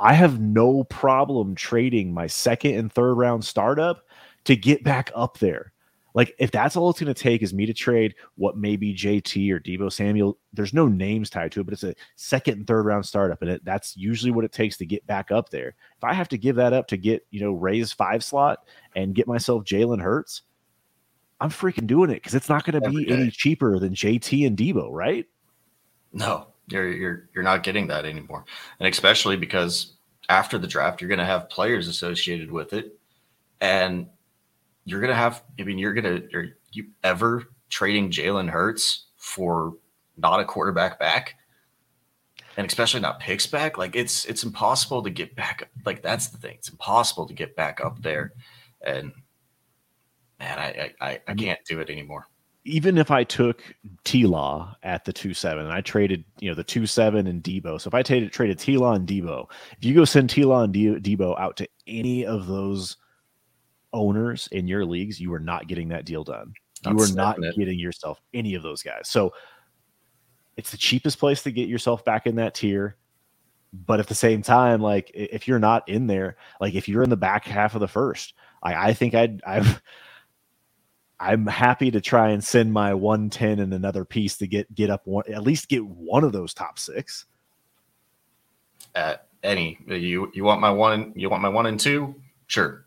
[0.02, 4.08] I have no problem trading my second and third round startup
[4.46, 5.74] to get back up there.
[6.16, 8.96] Like if that's all it's going to take is me to trade what may be
[8.96, 12.68] JT or Deebo Samuel, there's no names tied to it, but it's a second and
[12.68, 15.76] third round startup, and it, that's usually what it takes to get back up there.
[15.98, 19.16] If I have to give that up to get you know raise five slot and
[19.16, 20.42] get myself Jalen Hurts,
[21.40, 24.58] I'm freaking doing it because it's not going to be any cheaper than JT and
[24.58, 25.28] Deebo, right?
[26.12, 28.46] No, you're you're you're not getting that anymore,
[28.80, 29.94] and especially because
[30.30, 32.98] after the draft, you're going to have players associated with it,
[33.60, 34.08] and
[34.86, 35.44] you're gonna have.
[35.60, 36.22] I mean, you're gonna.
[36.34, 39.74] Are you ever trading Jalen Hurts for
[40.18, 41.36] not a quarterback back,
[42.58, 43.78] and especially not picks back?
[43.78, 45.70] Like it's it's impossible to get back.
[45.86, 46.56] Like that's the thing.
[46.56, 48.34] It's impossible to get back up there,
[48.82, 49.12] and
[50.40, 51.36] man, I I, I mm-hmm.
[51.38, 52.28] can't do it anymore.
[52.64, 53.64] Even if I took
[54.04, 57.44] T Law at the two seven, and I traded you know the two seven and
[57.44, 57.82] Deebo.
[57.82, 60.64] So if I traded traded T Law and Deebo, if you go send T Law
[60.64, 62.98] and Deebo out to any of those
[63.94, 66.54] owners in your leagues, you are not getting that deal done.
[66.86, 69.08] You are not getting yourself any of those guys.
[69.08, 69.34] So
[70.58, 72.96] it's the cheapest place to get yourself back in that tier.
[73.74, 77.10] But at the same time, like if you're not in there, like if you're in
[77.10, 79.82] the back half of the first, I, I think I'd I've
[81.22, 85.06] I'm happy to try and send my 110 and another piece to get get up
[85.06, 87.26] one at least get one of those top six.
[88.96, 92.16] At any you you want my one you want my one and two?
[92.48, 92.86] Sure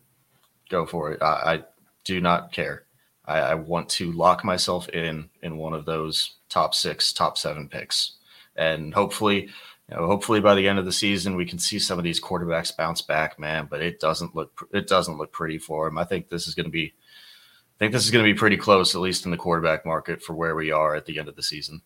[0.69, 1.21] go for it.
[1.21, 1.63] I, I
[2.03, 2.83] do not care.
[3.25, 7.67] I, I, want to lock myself in in one of those top six, top seven
[7.67, 8.13] picks,
[8.55, 9.49] and hopefully,
[9.89, 12.21] you know, hopefully by the end of the season we can see some of these
[12.21, 13.67] quarterbacks bounce back, man.
[13.69, 15.97] But it doesn't look it doesn't look pretty for him.
[15.97, 16.93] I think this is going to be.
[17.75, 20.23] I think this is going to be pretty close, at least in the quarterback market,
[20.23, 21.81] for where we are at the end of the season.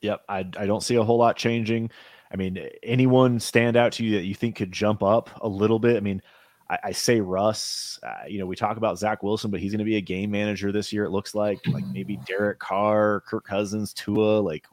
[0.00, 1.90] Yep, I, I don't see a whole lot changing.
[2.32, 5.78] I mean, anyone stand out to you that you think could jump up a little
[5.78, 5.96] bit?
[5.96, 6.22] I mean,
[6.70, 7.98] I, I say Russ.
[8.02, 10.30] Uh, you know, we talk about Zach Wilson, but he's going to be a game
[10.30, 11.04] manager this year.
[11.04, 14.64] It looks like, like maybe Derek Carr, Kirk Cousins, Tua, like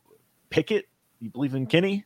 [0.49, 0.85] Pickett.
[1.19, 2.05] You believe in Kenny?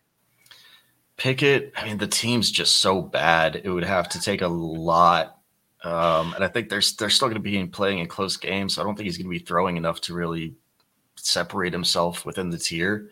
[1.18, 1.74] Pickett.
[1.76, 3.62] I mean, the team's just so bad.
[3.64, 5.38] It would have to take a lot.
[5.84, 8.76] Um, and I think they're they're still going to be playing in close games.
[8.76, 10.56] So I don't think he's going to be throwing enough to really
[11.16, 13.10] separate himself within the tier.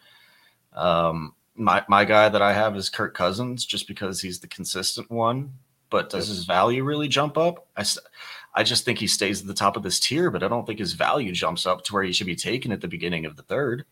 [0.74, 5.10] Um, my my guy that I have is Kirk Cousins, just because he's the consistent
[5.10, 5.54] one
[5.90, 7.68] but does his value really jump up?
[7.76, 7.84] I,
[8.54, 10.80] I just think he stays at the top of this tier, but I don't think
[10.80, 13.44] his value jumps up to where he should be taken at the beginning of the
[13.44, 13.86] third.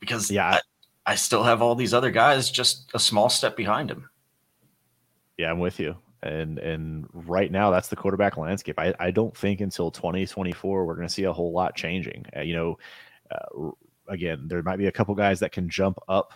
[0.00, 0.60] Because yeah,
[1.06, 4.08] I, I still have all these other guys just a small step behind him.
[5.38, 5.96] Yeah, I'm with you.
[6.24, 8.78] And and right now that's the quarterback landscape.
[8.78, 12.24] I, I don't think until 2024 we're going to see a whole lot changing.
[12.36, 12.78] Uh, you know,
[13.30, 13.70] uh,
[14.08, 16.32] again, there might be a couple guys that can jump up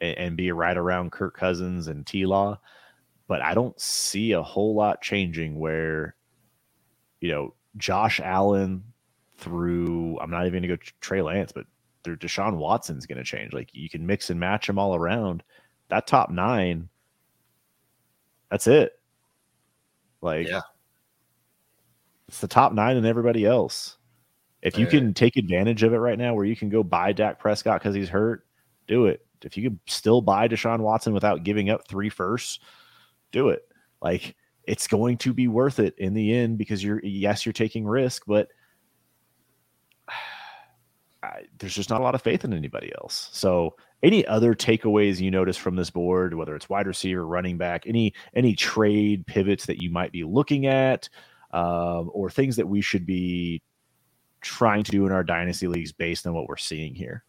[0.00, 2.58] and, and be right around Kirk Cousins and T Law
[3.26, 6.14] but I don't see a whole lot changing where,
[7.20, 8.84] you know, Josh Allen
[9.38, 11.66] through, I'm not even going to go Trey Lance, but
[12.02, 13.52] through Deshaun Watson's going to change.
[13.52, 15.42] Like you can mix and match them all around.
[15.88, 16.88] That top nine,
[18.50, 18.92] that's it.
[20.24, 20.62] Like, yeah.
[22.26, 23.98] it's the top nine and everybody else.
[24.62, 27.38] If you can take advantage of it right now, where you can go buy Dak
[27.38, 28.46] Prescott because he's hurt,
[28.88, 29.24] do it.
[29.42, 32.60] If you can still buy Deshaun Watson without giving up three firsts,
[33.30, 33.68] do it.
[34.00, 37.86] Like it's going to be worth it in the end because you're yes, you're taking
[37.86, 38.48] risk, but
[41.22, 43.28] I, there's just not a lot of faith in anybody else.
[43.32, 47.84] So, any other takeaways you notice from this board, whether it's wide receiver, running back,
[47.86, 51.08] any any trade pivots that you might be looking at,
[51.52, 53.62] um, or things that we should be
[54.42, 57.24] trying to do in our dynasty leagues based on what we're seeing here?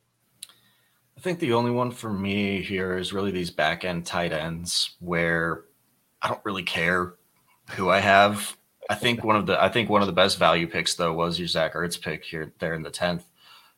[1.17, 4.95] I think the only one for me here is really these back end tight ends
[4.99, 5.63] where
[6.21, 7.13] I don't really care
[7.71, 8.57] who I have.
[8.89, 11.39] I think one of the I think one of the best value picks though was
[11.39, 13.23] your Zach Ertz pick here there in the tenth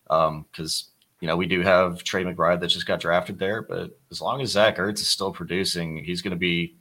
[0.08, 3.98] because um, you know we do have Trey McBride that just got drafted there, but
[4.12, 6.76] as long as Zach Ertz is still producing, he's going to be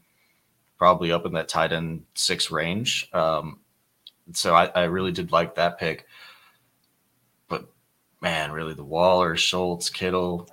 [0.78, 3.08] probably up in that tight end six range.
[3.12, 3.60] Um,
[4.32, 6.06] so I, I, really did like that pick,
[7.48, 7.66] but
[8.20, 10.48] man, really the Waller, Schultz, Kittle,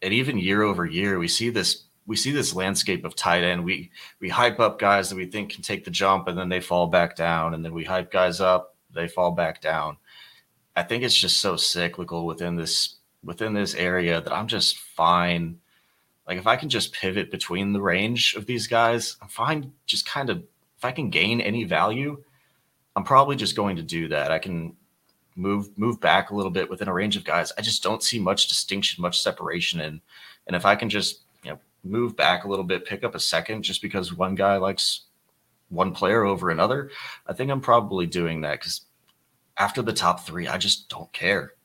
[0.00, 3.64] and even year over year, we see this we see this landscape of tight end.
[3.64, 6.60] We we hype up guys that we think can take the jump, and then they
[6.60, 9.96] fall back down, and then we hype guys up, they fall back down.
[10.76, 15.58] I think it's just so cyclical within this within this area that I'm just fine.
[16.26, 19.72] Like if I can just pivot between the range of these guys, I'm fine.
[19.84, 20.38] Just kind of
[20.78, 22.22] if I can gain any value,
[22.94, 24.30] I'm probably just going to do that.
[24.30, 24.76] I can
[25.34, 27.52] move move back a little bit within a range of guys.
[27.58, 30.00] I just don't see much distinction, much separation in.
[30.46, 33.20] And if I can just you know move back a little bit, pick up a
[33.20, 35.02] second just because one guy likes
[35.68, 36.90] one player over another,
[37.26, 38.82] I think I'm probably doing that because
[39.58, 41.55] after the top three, I just don't care.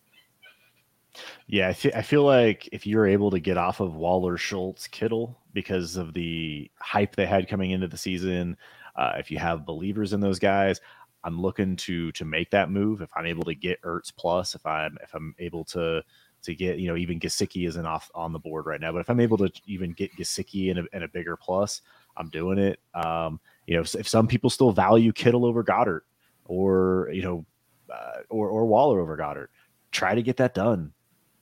[1.48, 4.88] Yeah, I, th- I feel like if you're able to get off of Waller, Schultz,
[4.88, 8.58] Kittle because of the hype they had coming into the season,
[8.96, 10.80] uh, if you have believers in those guys,
[11.24, 13.02] I'm looking to to make that move.
[13.02, 16.02] If I'm able to get Ertz plus, if I'm if I'm able to
[16.44, 19.10] to get you know even Gesicki isn't off on the board right now, but if
[19.10, 21.82] I'm able to even get Gesicki in a, in a bigger plus,
[22.18, 22.80] I'm doing it.
[22.96, 26.02] Um, you know, if some people still value Kittle over Goedert,
[26.46, 27.46] or you know
[27.94, 29.50] uh, or or Waller over Goedert,
[29.92, 30.94] Try to get that done.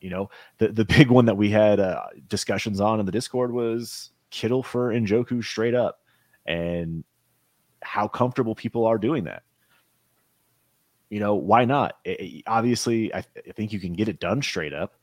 [0.02, 3.52] You know, the the big one that we had uh, discussions on in the Discord
[3.52, 6.00] was Kittle for Njoku straight up,
[6.46, 7.04] and
[7.82, 9.44] how comfortable people are doing that.
[11.10, 11.96] You know, why not?
[12.06, 14.96] It, obviously, I, th- I, think you can get it done straight up,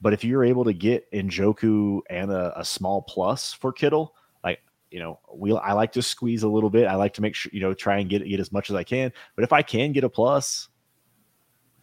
[0.00, 4.60] but if you're able to get Njoku and a, a small plus for Kittle, like
[4.90, 6.86] you know, we I like to squeeze a little bit.
[6.86, 8.84] I like to make sure you know try and get get as much as I
[8.84, 9.12] can.
[9.36, 10.68] But if I can get a plus,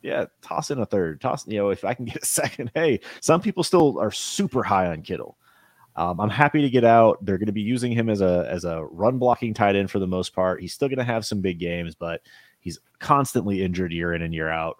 [0.01, 1.21] yeah, toss in a third.
[1.21, 2.71] Toss, you know, if I can get a second.
[2.73, 5.37] Hey, some people still are super high on Kittle.
[5.95, 7.23] Um, I'm happy to get out.
[7.23, 9.99] They're going to be using him as a as a run blocking tight end for
[9.99, 10.61] the most part.
[10.61, 12.21] He's still going to have some big games, but
[12.59, 14.77] he's constantly injured year in and year out.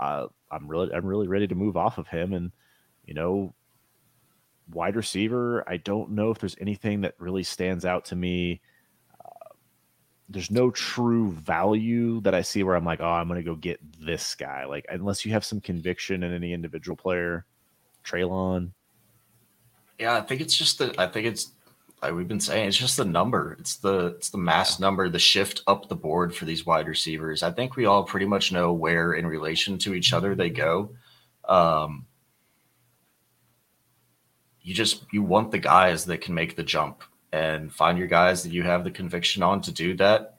[0.00, 2.52] Uh, I'm really I'm really ready to move off of him, and
[3.04, 3.54] you know,
[4.72, 5.62] wide receiver.
[5.68, 8.62] I don't know if there's anything that really stands out to me
[10.32, 13.80] there's no true value that I see where I'm like, oh, I'm gonna go get
[14.00, 14.64] this guy.
[14.64, 17.44] Like unless you have some conviction in any individual player,
[18.04, 18.70] Treylon.
[19.98, 20.94] Yeah, I think it's just the.
[20.98, 21.52] I think it's
[22.02, 23.56] like we've been saying, it's just the number.
[23.60, 24.86] It's the it's the mass yeah.
[24.86, 27.42] number, the shift up the board for these wide receivers.
[27.42, 30.90] I think we all pretty much know where in relation to each other they go.
[31.44, 32.06] Um,
[34.62, 37.02] you just you want the guys that can make the jump
[37.32, 40.38] and find your guys that you have the conviction on to do that.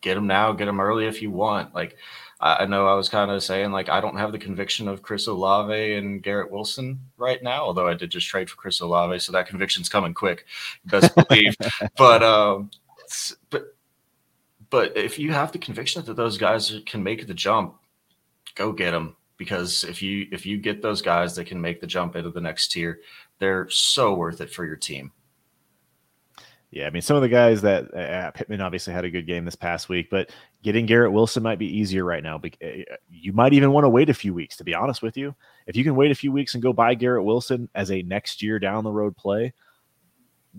[0.00, 1.74] Get them now, get them early if you want.
[1.74, 1.96] Like
[2.40, 5.26] I, know I was kind of saying like I don't have the conviction of Chris
[5.26, 9.32] Olave and Garrett Wilson right now, although I did just trade for Chris Olave, so
[9.32, 10.46] that conviction's coming quick,
[10.86, 11.54] best believe.
[11.98, 12.70] but um,
[13.50, 13.76] but
[14.70, 17.74] but if you have the conviction that those guys can make the jump,
[18.54, 21.86] go get them because if you if you get those guys that can make the
[21.86, 23.00] jump into the next tier,
[23.38, 25.12] they're so worth it for your team.
[26.70, 29.44] Yeah, I mean, some of the guys that uh, Pittman obviously had a good game
[29.44, 30.30] this past week, but
[30.62, 32.40] getting Garrett Wilson might be easier right now.
[32.60, 35.34] Eh, you might even want to wait a few weeks, to be honest with you.
[35.66, 38.40] If you can wait a few weeks and go buy Garrett Wilson as a next
[38.40, 39.52] year down the road play,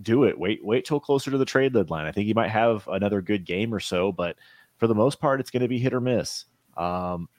[0.02, 0.38] do it.
[0.38, 2.06] Wait, wait till closer to the trade deadline.
[2.06, 4.36] I think he might have another good game or so, but
[4.78, 6.44] for the most part, it's going to be hit or miss.
[6.76, 7.30] Um,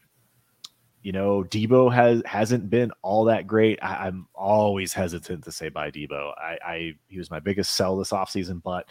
[1.02, 3.78] you know, Deebo has hasn't been all that great.
[3.82, 6.32] I, am always hesitant to say buy Deebo.
[6.38, 8.86] I, I he was my biggest sell this offseason, but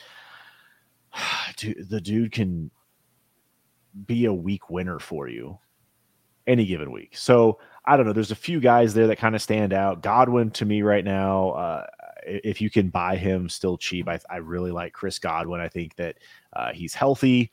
[1.58, 2.70] dude, the dude can
[4.06, 5.58] be a week winner for you
[6.48, 7.16] any given week.
[7.16, 8.14] So I don't know.
[8.14, 10.04] There's a few guys there that kind of stand out.
[10.04, 11.86] Godwin to me right now, uh,
[12.26, 15.62] if you can buy him still cheap, I, I really like Chris Godwin.
[15.62, 16.18] I think that
[16.54, 17.52] uh, he's healthy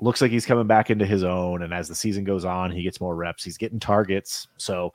[0.00, 1.62] looks like he's coming back into his own.
[1.62, 3.44] And as the season goes on, he gets more reps.
[3.44, 4.48] He's getting targets.
[4.56, 4.92] So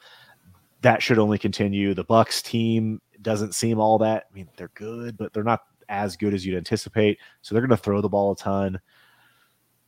[0.81, 1.93] that should only continue.
[1.93, 4.25] The Bucs team doesn't seem all that.
[4.31, 7.19] I mean, they're good, but they're not as good as you'd anticipate.
[7.41, 8.79] So they're going to throw the ball a ton.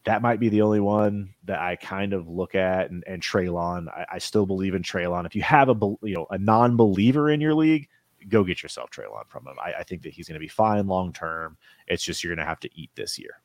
[0.06, 2.92] that might be the only one that I kind of look at.
[2.92, 5.26] And, and Treylon, I, I still believe in Treylon.
[5.26, 7.88] If you have a you know a non-believer in your league,
[8.28, 9.56] go get yourself Treylon from him.
[9.64, 11.58] I, I think that he's going to be fine long term.
[11.88, 13.42] It's just you're going to have to eat this year.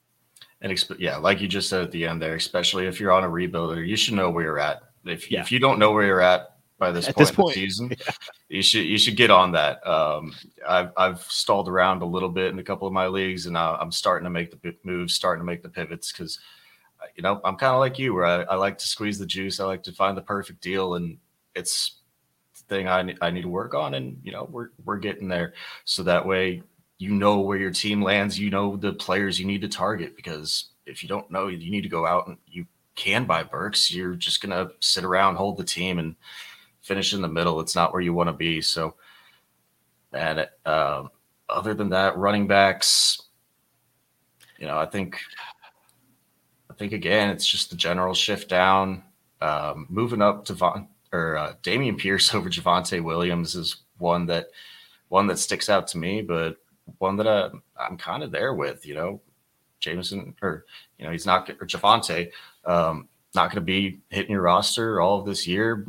[0.60, 3.24] And exp- yeah, like you just said at the end there, especially if you're on
[3.24, 4.82] a rebuilder, you should know where you're at.
[5.04, 5.40] If yeah.
[5.40, 7.66] if you don't know where you're at by this at point this point, in the
[7.66, 8.12] season, yeah.
[8.48, 9.86] you should you should get on that.
[9.86, 10.34] Um,
[10.66, 13.92] I've I've stalled around a little bit in a couple of my leagues, and I'm
[13.92, 16.40] starting to make the moves, starting to make the pivots because
[17.00, 19.26] uh, you know I'm kind of like you, where I, I like to squeeze the
[19.26, 19.60] juice.
[19.60, 21.18] I like to find the perfect deal, and
[21.54, 21.98] it's
[22.68, 25.54] thing I, I need to work on and you know we're we're getting there
[25.84, 26.62] so that way
[26.98, 30.70] you know where your team lands you know the players you need to target because
[30.84, 32.66] if you don't know you need to go out and you
[32.98, 33.94] can buy Burks.
[33.94, 36.16] You're just gonna sit around hold the team and
[36.82, 37.60] finish in the middle.
[37.60, 38.60] It's not where you want to be.
[38.60, 38.96] So
[40.12, 41.04] and uh,
[41.48, 43.22] other than that running backs
[44.58, 45.20] you know I think
[46.68, 49.04] I think again it's just the general shift down.
[49.40, 54.48] Um, moving up to Von or uh, Dameon Pierce over Javonte Williams is one that
[55.08, 56.56] one that sticks out to me, but
[56.98, 58.86] one that uh, I'm kind of there with.
[58.86, 59.20] You know,
[59.80, 60.64] Jameson or
[60.98, 62.30] you know he's not or Javonte
[62.64, 65.86] um, not going to be hitting your roster all of this year.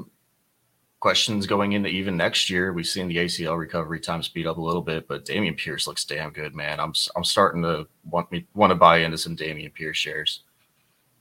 [0.99, 2.73] Questions going into even next year.
[2.73, 6.03] We've seen the ACL recovery time speed up a little bit, but Dameon Pierce looks
[6.03, 6.79] damn good, man.
[6.79, 10.43] I'm I'm starting to want me want to buy into some Dameon Pierce shares.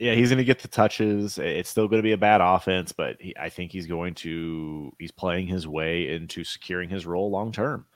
[0.00, 1.38] Yeah, he's going to get the touches.
[1.38, 4.92] It's still going to be a bad offense, but he, I think he's going to
[4.98, 7.86] he's playing his way into securing his role long term.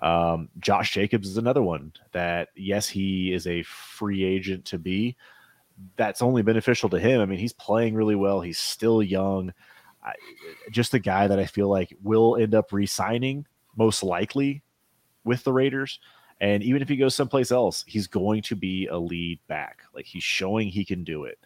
[0.00, 5.16] Um, Josh Jacobs is another one that yes, he is a free agent to be.
[5.96, 7.20] That's only beneficial to him.
[7.20, 8.40] I mean, he's playing really well.
[8.40, 9.52] He's still young.
[10.02, 10.14] I,
[10.70, 13.46] just a guy that I feel like will end up re-signing
[13.76, 14.62] most likely
[15.24, 16.00] with the Raiders.
[16.40, 19.82] And even if he goes someplace else, he's going to be a lead back.
[19.94, 21.38] Like he's showing he can do it.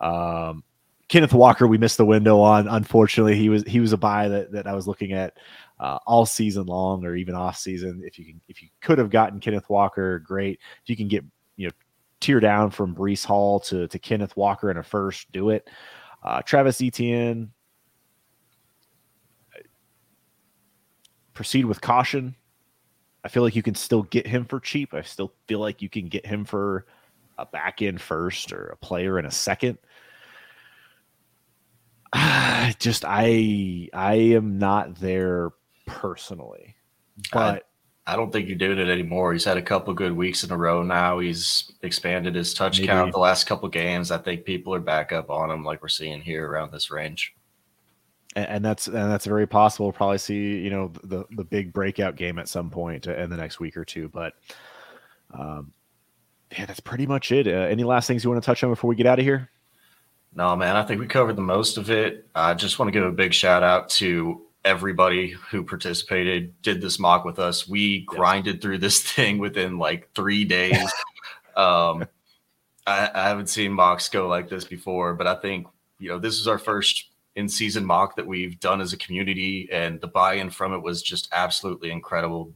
[0.00, 0.64] Um,
[1.08, 2.66] Kenneth Walker, we missed the window on.
[2.66, 5.36] Unfortunately, he was he was a buy that, that I was looking at
[5.80, 8.02] uh, all season long or even off season.
[8.04, 10.60] If you can, if you could have gotten Kenneth Walker, great.
[10.82, 11.24] If you can get
[11.56, 11.72] you know
[12.20, 15.68] tear down from Breece Hall to to Kenneth Walker in a first, do it.
[16.22, 17.50] Uh, Travis Etienne,
[21.34, 22.34] proceed with caution.
[23.24, 24.94] I feel like you can still get him for cheap.
[24.94, 26.86] I still feel like you can get him for
[27.38, 29.78] a back end first or a player in a second.
[32.78, 35.50] Just I I am not there
[35.86, 36.76] personally.
[37.32, 37.64] But
[38.06, 39.32] I, I, don't think you're doing it anymore.
[39.32, 41.20] He's had a couple good weeks in a row now.
[41.20, 42.88] He's expanded his touch maybe.
[42.88, 44.10] count the last couple games.
[44.10, 47.34] I think people are back up on him like we're seeing here around this range
[48.36, 49.86] and, and that's and that's very possible.
[49.86, 53.36] We'll probably see you know the the big breakout game at some point in the
[53.36, 54.08] next week or two.
[54.08, 54.34] But
[55.32, 55.72] um,
[56.52, 57.46] yeah, that's pretty much it.
[57.46, 59.50] Uh, any last things you want to touch on before we get out of here?
[60.34, 60.76] No, man.
[60.76, 62.26] I think we covered the most of it.
[62.34, 66.98] I just want to give a big shout out to everybody who participated, did this
[66.98, 67.68] mock with us.
[67.68, 70.92] We grinded through this thing within like three days.
[71.56, 72.06] um,
[72.86, 75.66] I, I haven't seen mocks go like this before, but I think
[75.98, 79.68] you know this is our first in season mock that we've done as a community,
[79.72, 82.52] and the buy in from it was just absolutely incredible.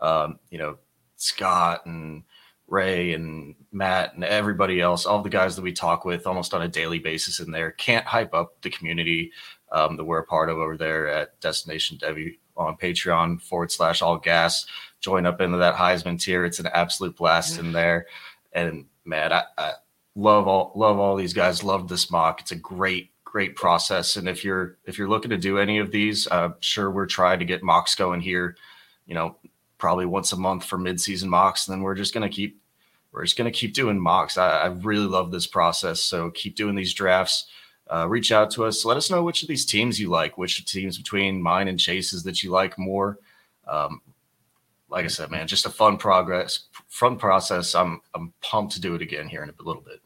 [0.00, 0.78] Um, you know,
[1.16, 2.24] Scott and
[2.68, 6.62] Ray and Matt and everybody else, all the guys that we talk with almost on
[6.62, 9.32] a daily basis in there, can't hype up the community
[9.72, 14.02] um, that we're a part of over there at Destination Devy on Patreon forward slash
[14.02, 14.66] all gas.
[15.00, 16.44] Join up into that Heisman tier.
[16.44, 18.06] It's an absolute blast in there.
[18.52, 19.72] And man, I, I
[20.14, 21.62] love all love all these guys.
[21.62, 22.40] Love this mock.
[22.40, 24.16] It's a great great process.
[24.16, 27.38] And if you're if you're looking to do any of these, uh, sure we're trying
[27.38, 28.56] to get mocks going here.
[29.06, 29.36] You know,
[29.78, 32.57] probably once a month for midseason mocks, and then we're just gonna keep
[33.12, 34.38] we're just gonna keep doing mocks.
[34.38, 37.46] I, I really love this process, so keep doing these drafts.
[37.90, 38.84] Uh, reach out to us.
[38.84, 42.22] Let us know which of these teams you like, which teams between mine and Chase's
[42.24, 43.18] that you like more.
[43.66, 44.02] Um,
[44.90, 47.74] like I said, man, just a fun progress, fun process.
[47.74, 50.00] I'm I'm pumped to do it again here in a little bit.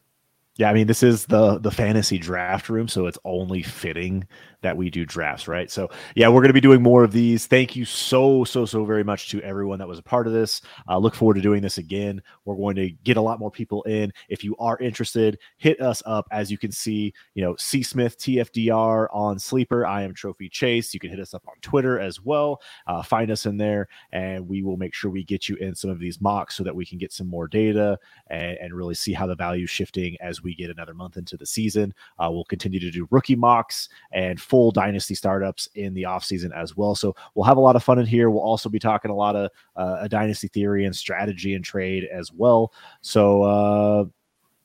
[0.57, 4.27] Yeah, I mean, this is the the fantasy draft room, so it's only fitting
[4.63, 5.69] that we do drafts, right?
[5.69, 7.45] So, yeah, we're going to be doing more of these.
[7.45, 10.61] Thank you so, so, so very much to everyone that was a part of this.
[10.89, 12.21] Uh, look forward to doing this again.
[12.45, 14.11] We're going to get a lot more people in.
[14.29, 16.27] If you are interested, hit us up.
[16.31, 19.85] As you can see, you know, C Smith TFDR on Sleeper.
[19.85, 20.93] I am Trophy Chase.
[20.93, 22.61] You can hit us up on Twitter as well.
[22.87, 25.89] Uh, find us in there, and we will make sure we get you in some
[25.89, 29.13] of these mocks so that we can get some more data and, and really see
[29.13, 31.93] how the value shifting as we get another month into the season.
[32.19, 36.75] Uh, we'll continue to do rookie mocks and full dynasty startups in the offseason as
[36.75, 36.95] well.
[36.95, 38.29] So we'll have a lot of fun in here.
[38.29, 42.07] We'll also be talking a lot of uh, a dynasty theory and strategy and trade
[42.11, 42.73] as well.
[43.01, 44.05] So uh,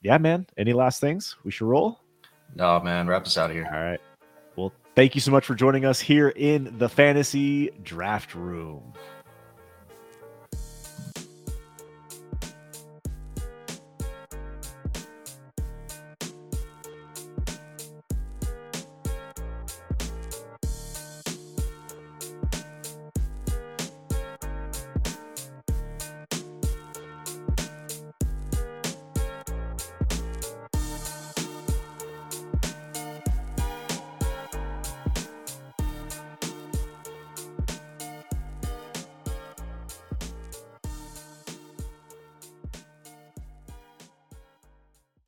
[0.02, 0.46] yeah, man.
[0.56, 1.36] Any last things?
[1.44, 2.00] We should roll.
[2.55, 3.06] No, man.
[3.06, 3.68] Wrap us out of here.
[3.72, 4.00] All right.
[4.56, 8.92] Well, thank you so much for joining us here in the fantasy draft room.